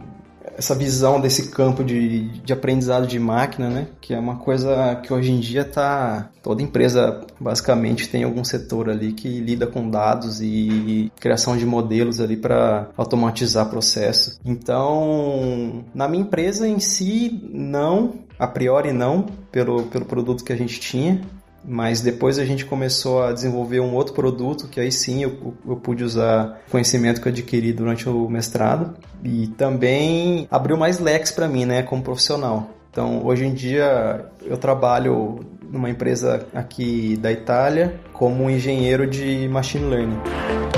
essa 0.57 0.75
visão 0.75 1.19
desse 1.19 1.49
campo 1.49 1.83
de, 1.83 2.27
de 2.39 2.53
aprendizado 2.53 3.07
de 3.07 3.19
máquina, 3.19 3.69
né? 3.69 3.87
Que 4.01 4.13
é 4.13 4.19
uma 4.19 4.37
coisa 4.37 4.95
que 4.95 5.13
hoje 5.13 5.31
em 5.31 5.39
dia 5.39 5.63
tá 5.65 6.29
toda 6.41 6.61
empresa 6.61 7.21
basicamente 7.39 8.07
tem 8.07 8.23
algum 8.23 8.43
setor 8.43 8.89
ali 8.89 9.13
que 9.13 9.27
lida 9.39 9.65
com 9.65 9.89
dados 9.89 10.41
e 10.41 11.11
criação 11.19 11.57
de 11.57 11.65
modelos 11.65 12.19
ali 12.19 12.37
para 12.37 12.89
automatizar 12.95 13.69
processos. 13.69 14.39
Então, 14.45 15.83
na 15.93 16.07
minha 16.07 16.23
empresa 16.23 16.67
em 16.67 16.79
si, 16.79 17.49
não, 17.51 18.13
a 18.37 18.47
priori 18.47 18.91
não, 18.93 19.25
pelo, 19.51 19.83
pelo 19.83 20.05
produto 20.05 20.43
que 20.43 20.53
a 20.53 20.57
gente 20.57 20.79
tinha. 20.79 21.21
Mas 21.67 22.01
depois 22.01 22.37
a 22.37 22.45
gente 22.45 22.65
começou 22.65 23.23
a 23.23 23.31
desenvolver 23.31 23.79
um 23.79 23.93
outro 23.93 24.13
produto 24.13 24.67
que 24.67 24.79
aí 24.79 24.91
sim 24.91 25.23
eu, 25.23 25.53
eu 25.67 25.75
pude 25.75 26.03
usar 26.03 26.61
conhecimento 26.69 27.19
que 27.19 27.27
eu 27.27 27.31
adquiri 27.31 27.73
durante 27.73 28.07
o 28.07 28.29
mestrado 28.29 28.95
e 29.23 29.47
também 29.47 30.47
abriu 30.51 30.77
mais 30.77 30.99
leques 30.99 31.31
para 31.31 31.47
mim, 31.47 31.65
né, 31.65 31.81
como 31.81 32.03
profissional. 32.03 32.69
Então, 32.91 33.25
hoje 33.25 33.45
em 33.45 33.53
dia 33.53 34.25
eu 34.43 34.57
trabalho 34.57 35.39
numa 35.69 35.89
empresa 35.89 36.45
aqui 36.53 37.17
da 37.17 37.31
Itália 37.31 37.99
como 38.13 38.49
engenheiro 38.49 39.05
de 39.07 39.47
machine 39.49 39.85
learning. 39.85 40.74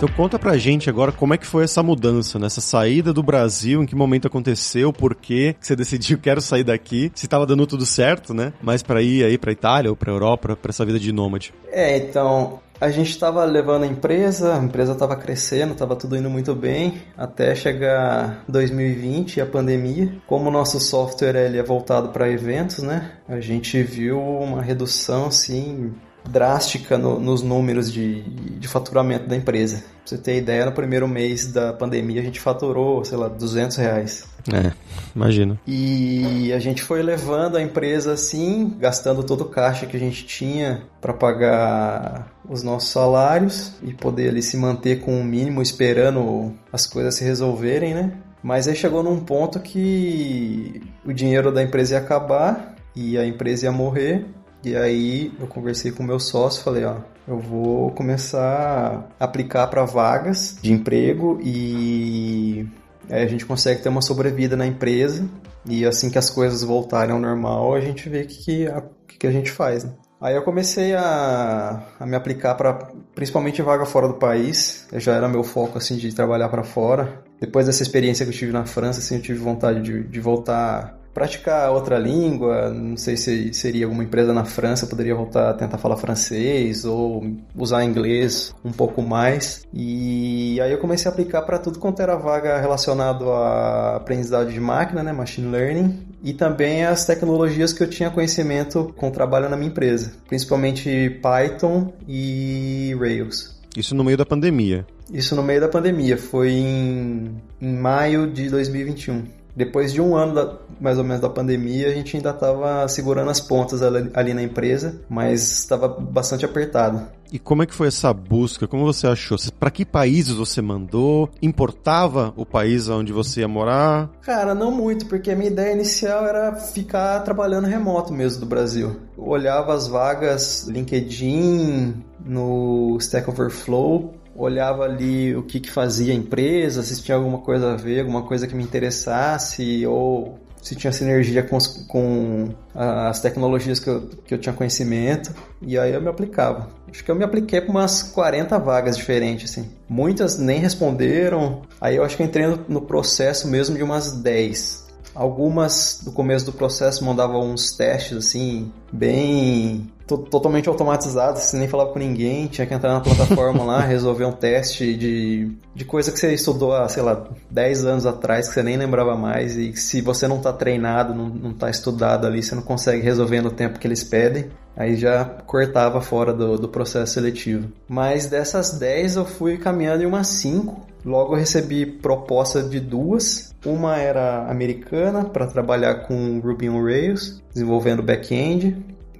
Então 0.00 0.08
conta 0.16 0.38
pra 0.38 0.56
gente 0.56 0.88
agora 0.88 1.12
como 1.12 1.34
é 1.34 1.36
que 1.36 1.46
foi 1.46 1.64
essa 1.64 1.82
mudança, 1.82 2.38
nessa 2.38 2.58
né? 2.58 2.64
saída 2.64 3.12
do 3.12 3.22
Brasil, 3.22 3.82
em 3.82 3.86
que 3.86 3.94
momento 3.94 4.26
aconteceu, 4.26 4.94
por 4.94 5.14
que 5.14 5.54
você 5.60 5.76
decidiu 5.76 6.16
quero 6.24 6.40
sair 6.40 6.64
daqui, 6.64 7.12
se 7.14 7.28
tava 7.28 7.44
dando 7.44 7.66
tudo 7.66 7.84
certo, 7.84 8.32
né? 8.32 8.54
Mas 8.62 8.82
para 8.82 9.02
ir 9.02 9.22
aí 9.22 9.36
pra 9.36 9.52
Itália 9.52 9.90
ou 9.90 9.96
pra 9.96 10.10
Europa, 10.10 10.56
pra 10.56 10.70
essa 10.70 10.86
vida 10.86 10.98
de 10.98 11.12
nômade. 11.12 11.52
É, 11.70 11.98
então, 11.98 12.60
A 12.80 12.90
gente 12.90 13.10
estava 13.10 13.44
levando 13.44 13.82
a 13.82 13.86
empresa, 13.86 14.54
a 14.54 14.64
empresa 14.64 14.92
estava 14.92 15.14
crescendo, 15.14 15.74
estava 15.74 15.94
tudo 15.94 16.16
indo 16.16 16.30
muito 16.30 16.54
bem, 16.54 17.02
até 17.14 17.54
chegar 17.54 18.42
2020 18.48 19.36
e 19.36 19.40
a 19.42 19.46
pandemia. 19.46 20.14
Como 20.26 20.48
o 20.48 20.50
nosso 20.50 20.80
software 20.80 21.36
ele 21.36 21.58
é 21.58 21.62
voltado 21.62 22.08
para 22.08 22.30
eventos, 22.30 22.78
né? 22.78 23.10
A 23.28 23.38
gente 23.38 23.82
viu 23.82 24.18
uma 24.18 24.62
redução 24.62 25.26
assim 25.26 25.92
drástica 26.30 26.96
no, 26.96 27.18
nos 27.18 27.42
números 27.42 27.92
de, 27.92 28.22
de 28.22 28.68
faturamento 28.68 29.26
da 29.26 29.36
empresa. 29.36 29.78
Pra 29.78 29.86
você 30.04 30.18
ter 30.18 30.36
ideia, 30.36 30.64
no 30.64 30.72
primeiro 30.72 31.06
mês 31.06 31.52
da 31.52 31.72
pandemia 31.72 32.20
a 32.20 32.24
gente 32.24 32.40
faturou, 32.40 33.04
sei 33.04 33.18
lá, 33.18 33.28
200 33.28 33.76
reais. 33.76 34.24
É, 34.52 34.72
imagino. 35.14 35.58
E 35.66 36.52
a 36.52 36.58
gente 36.58 36.82
foi 36.82 37.02
levando 37.02 37.56
a 37.56 37.62
empresa 37.62 38.12
assim, 38.12 38.74
gastando 38.78 39.22
todo 39.22 39.42
o 39.42 39.48
caixa 39.48 39.86
que 39.86 39.96
a 39.96 40.00
gente 40.00 40.24
tinha 40.24 40.82
para 41.00 41.12
pagar 41.12 42.32
os 42.48 42.62
nossos 42.62 42.90
salários 42.90 43.72
e 43.82 43.92
poder 43.92 44.30
ali 44.30 44.42
se 44.42 44.56
manter 44.56 45.00
com 45.00 45.20
o 45.20 45.24
mínimo, 45.24 45.60
esperando 45.60 46.54
as 46.72 46.86
coisas 46.86 47.14
se 47.14 47.24
resolverem, 47.24 47.94
né? 47.94 48.12
Mas 48.42 48.66
aí 48.66 48.74
chegou 48.74 49.02
num 49.02 49.20
ponto 49.20 49.60
que 49.60 50.82
o 51.04 51.12
dinheiro 51.12 51.52
da 51.52 51.62
empresa 51.62 51.94
ia 51.94 52.00
acabar 52.00 52.74
e 52.96 53.18
a 53.18 53.26
empresa 53.26 53.66
ia 53.66 53.72
morrer 53.72 54.26
e 54.62 54.76
aí 54.76 55.32
eu 55.40 55.46
conversei 55.46 55.90
com 55.90 56.02
o 56.02 56.06
meu 56.06 56.20
sócio, 56.20 56.62
falei, 56.62 56.84
ó, 56.84 56.96
eu 57.26 57.38
vou 57.38 57.90
começar 57.92 59.08
a 59.18 59.24
aplicar 59.24 59.66
para 59.68 59.84
vagas 59.84 60.58
de 60.60 60.72
emprego 60.72 61.40
e 61.42 62.66
a 63.08 63.26
gente 63.26 63.46
consegue 63.46 63.82
ter 63.82 63.88
uma 63.88 64.02
sobrevida 64.02 64.56
na 64.56 64.66
empresa 64.66 65.26
e 65.64 65.84
assim 65.86 66.10
que 66.10 66.18
as 66.18 66.28
coisas 66.28 66.62
voltarem 66.62 67.12
ao 67.12 67.20
normal, 67.20 67.74
a 67.74 67.80
gente 67.80 68.08
vê 68.08 68.22
o 68.22 68.26
que, 68.26 68.44
que, 68.44 68.66
a, 68.66 68.82
que, 69.18 69.26
a 69.26 69.32
gente 69.32 69.50
faz, 69.50 69.84
né? 69.84 69.92
Aí 70.20 70.34
eu 70.34 70.42
comecei 70.42 70.94
a, 70.94 71.82
a 71.98 72.04
me 72.04 72.14
aplicar 72.14 72.54
para 72.54 72.74
principalmente 73.14 73.62
vaga 73.62 73.86
fora 73.86 74.06
do 74.06 74.14
país. 74.14 74.86
Eu 74.92 75.00
já 75.00 75.14
era 75.14 75.26
meu 75.26 75.42
foco 75.42 75.78
assim 75.78 75.96
de 75.96 76.14
trabalhar 76.14 76.50
para 76.50 76.62
fora. 76.62 77.24
Depois 77.40 77.64
dessa 77.64 77.82
experiência 77.82 78.26
que 78.26 78.30
eu 78.30 78.36
tive 78.36 78.52
na 78.52 78.66
França, 78.66 78.98
assim, 78.98 79.16
eu 79.16 79.22
tive 79.22 79.38
vontade 79.38 79.80
de, 79.80 80.04
de 80.04 80.20
voltar 80.20 80.99
praticar 81.12 81.70
outra 81.70 81.98
língua, 81.98 82.70
não 82.70 82.96
sei 82.96 83.16
se 83.16 83.52
seria 83.52 83.84
alguma 83.84 84.04
empresa 84.04 84.32
na 84.32 84.44
França, 84.44 84.86
poderia 84.86 85.14
voltar 85.14 85.50
a 85.50 85.54
tentar 85.54 85.78
falar 85.78 85.96
francês 85.96 86.84
ou 86.84 87.24
usar 87.54 87.84
inglês 87.84 88.54
um 88.64 88.72
pouco 88.72 89.02
mais. 89.02 89.66
E 89.72 90.60
aí 90.60 90.72
eu 90.72 90.78
comecei 90.78 91.10
a 91.10 91.12
aplicar 91.12 91.42
para 91.42 91.58
tudo 91.58 91.78
quanto 91.78 92.00
era 92.00 92.16
vaga 92.16 92.58
relacionado 92.58 93.30
à 93.30 93.96
aprendizagem 93.96 94.54
de 94.54 94.60
máquina, 94.60 95.02
né, 95.02 95.12
machine 95.12 95.48
learning, 95.48 96.06
e 96.22 96.32
também 96.32 96.84
as 96.84 97.04
tecnologias 97.04 97.72
que 97.72 97.82
eu 97.82 97.88
tinha 97.88 98.10
conhecimento 98.10 98.92
com 98.96 99.08
o 99.08 99.10
trabalho 99.10 99.48
na 99.48 99.56
minha 99.56 99.70
empresa, 99.70 100.12
principalmente 100.28 101.20
Python 101.22 101.92
e 102.06 102.96
Rails. 102.98 103.58
Isso 103.76 103.94
no 103.94 104.02
meio 104.02 104.16
da 104.16 104.26
pandemia. 104.26 104.86
Isso 105.12 105.34
no 105.34 105.42
meio 105.42 105.60
da 105.60 105.68
pandemia, 105.68 106.16
foi 106.16 106.50
em, 106.50 107.40
em 107.60 107.74
maio 107.74 108.30
de 108.30 108.48
2021. 108.48 109.39
Depois 109.54 109.92
de 109.92 110.00
um 110.00 110.16
ano, 110.16 110.34
da, 110.34 110.58
mais 110.80 110.98
ou 110.98 111.04
menos, 111.04 111.20
da 111.20 111.28
pandemia, 111.28 111.88
a 111.88 111.92
gente 111.92 112.16
ainda 112.16 112.30
estava 112.30 112.86
segurando 112.88 113.30
as 113.30 113.40
pontas 113.40 113.82
ali, 113.82 114.10
ali 114.14 114.34
na 114.34 114.42
empresa, 114.42 115.00
mas 115.08 115.60
estava 115.60 115.88
bastante 115.88 116.44
apertado. 116.44 117.02
E 117.32 117.38
como 117.38 117.62
é 117.62 117.66
que 117.66 117.74
foi 117.74 117.86
essa 117.88 118.12
busca? 118.12 118.66
Como 118.66 118.84
você 118.84 119.06
achou? 119.06 119.38
Para 119.58 119.70
que 119.70 119.84
países 119.84 120.34
você 120.34 120.60
mandou? 120.60 121.30
Importava 121.40 122.34
o 122.36 122.44
país 122.44 122.88
onde 122.88 123.12
você 123.12 123.40
ia 123.40 123.48
morar? 123.48 124.10
Cara, 124.22 124.52
não 124.52 124.72
muito, 124.72 125.06
porque 125.06 125.30
a 125.30 125.36
minha 125.36 125.50
ideia 125.50 125.72
inicial 125.72 126.26
era 126.26 126.56
ficar 126.56 127.20
trabalhando 127.20 127.66
remoto 127.66 128.12
mesmo 128.12 128.40
do 128.40 128.46
Brasil. 128.46 128.96
Eu 129.16 129.28
olhava 129.28 129.72
as 129.74 129.86
vagas 129.86 130.66
LinkedIn, 130.66 132.02
no 132.24 132.96
Stack 133.00 133.30
Overflow, 133.30 134.12
olhava 134.34 134.84
ali 134.84 135.34
o 135.34 135.42
que, 135.42 135.60
que 135.60 135.70
fazia 135.70 136.12
a 136.12 136.16
empresa, 136.16 136.82
se 136.82 137.02
tinha 137.02 137.16
alguma 137.16 137.38
coisa 137.38 137.72
a 137.72 137.76
ver, 137.76 138.00
alguma 138.00 138.22
coisa 138.22 138.46
que 138.46 138.54
me 138.54 138.62
interessasse, 138.62 139.86
ou 139.86 140.38
se 140.62 140.74
tinha 140.74 140.92
sinergia 140.92 141.42
com, 141.42 141.58
com 141.88 142.50
as 142.74 143.20
tecnologias 143.20 143.80
que 143.80 143.88
eu, 143.88 144.08
que 144.24 144.34
eu 144.34 144.38
tinha 144.38 144.52
conhecimento, 144.52 145.34
e 145.62 145.78
aí 145.78 145.92
eu 145.92 146.00
me 146.00 146.08
aplicava. 146.08 146.68
Acho 146.90 147.02
que 147.04 147.10
eu 147.10 147.14
me 147.14 147.24
apliquei 147.24 147.60
para 147.60 147.70
umas 147.70 148.02
40 148.02 148.58
vagas 148.58 148.96
diferentes, 148.96 149.50
assim. 149.50 149.70
Muitas 149.88 150.38
nem 150.38 150.58
responderam, 150.58 151.62
aí 151.80 151.96
eu 151.96 152.04
acho 152.04 152.16
que 152.16 152.22
eu 152.22 152.26
entrei 152.26 152.46
no, 152.46 152.58
no 152.68 152.82
processo 152.82 153.48
mesmo 153.48 153.76
de 153.76 153.82
umas 153.82 154.12
10. 154.12 154.90
Algumas, 155.14 156.02
no 156.04 156.12
começo 156.12 156.46
do 156.46 156.52
processo, 156.52 157.04
mandavam 157.04 157.52
uns 157.52 157.72
testes, 157.72 158.16
assim, 158.16 158.72
bem 158.92 159.90
totalmente 160.18 160.68
automatizado, 160.68 161.38
você 161.38 161.56
nem 161.56 161.68
falava 161.68 161.92
com 161.92 161.98
ninguém, 161.98 162.46
tinha 162.46 162.66
que 162.66 162.74
entrar 162.74 162.92
na 162.92 163.00
plataforma 163.00 163.64
lá, 163.64 163.80
resolver 163.84 164.24
um 164.24 164.32
teste 164.32 164.94
de, 164.94 165.52
de 165.74 165.84
coisa 165.84 166.12
que 166.12 166.18
você 166.18 166.32
estudou 166.32 166.74
há, 166.74 166.88
sei 166.88 167.02
lá, 167.02 167.28
10 167.50 167.84
anos 167.84 168.06
atrás, 168.06 168.48
que 168.48 168.54
você 168.54 168.62
nem 168.62 168.76
lembrava 168.76 169.16
mais, 169.16 169.56
e 169.56 169.74
se 169.74 170.00
você 170.00 170.26
não 170.28 170.36
está 170.36 170.52
treinado, 170.52 171.14
não, 171.14 171.28
não 171.28 171.52
tá 171.52 171.70
estudado 171.70 172.26
ali, 172.26 172.42
você 172.42 172.54
não 172.54 172.62
consegue 172.62 173.02
resolver 173.02 173.40
no 173.40 173.50
tempo 173.50 173.78
que 173.78 173.86
eles 173.86 174.04
pedem, 174.04 174.50
aí 174.76 174.96
já 174.96 175.24
cortava 175.24 176.00
fora 176.00 176.32
do, 176.32 176.56
do 176.56 176.68
processo 176.68 177.14
seletivo. 177.14 177.68
Mas 177.88 178.26
dessas 178.26 178.78
10 178.78 179.16
eu 179.16 179.24
fui 179.24 179.58
caminhando 179.58 180.02
em 180.02 180.06
umas 180.06 180.28
5, 180.28 180.86
logo 181.04 181.34
eu 181.34 181.38
recebi 181.38 181.86
proposta 181.86 182.62
de 182.62 182.80
duas, 182.80 183.54
uma 183.64 183.96
era 183.96 184.46
americana 184.50 185.24
para 185.24 185.46
trabalhar 185.46 186.06
com 186.06 186.40
Ruby 186.40 186.68
on 186.68 186.82
Rails, 186.82 187.42
desenvolvendo 187.52 188.02
back-end, 188.02 188.76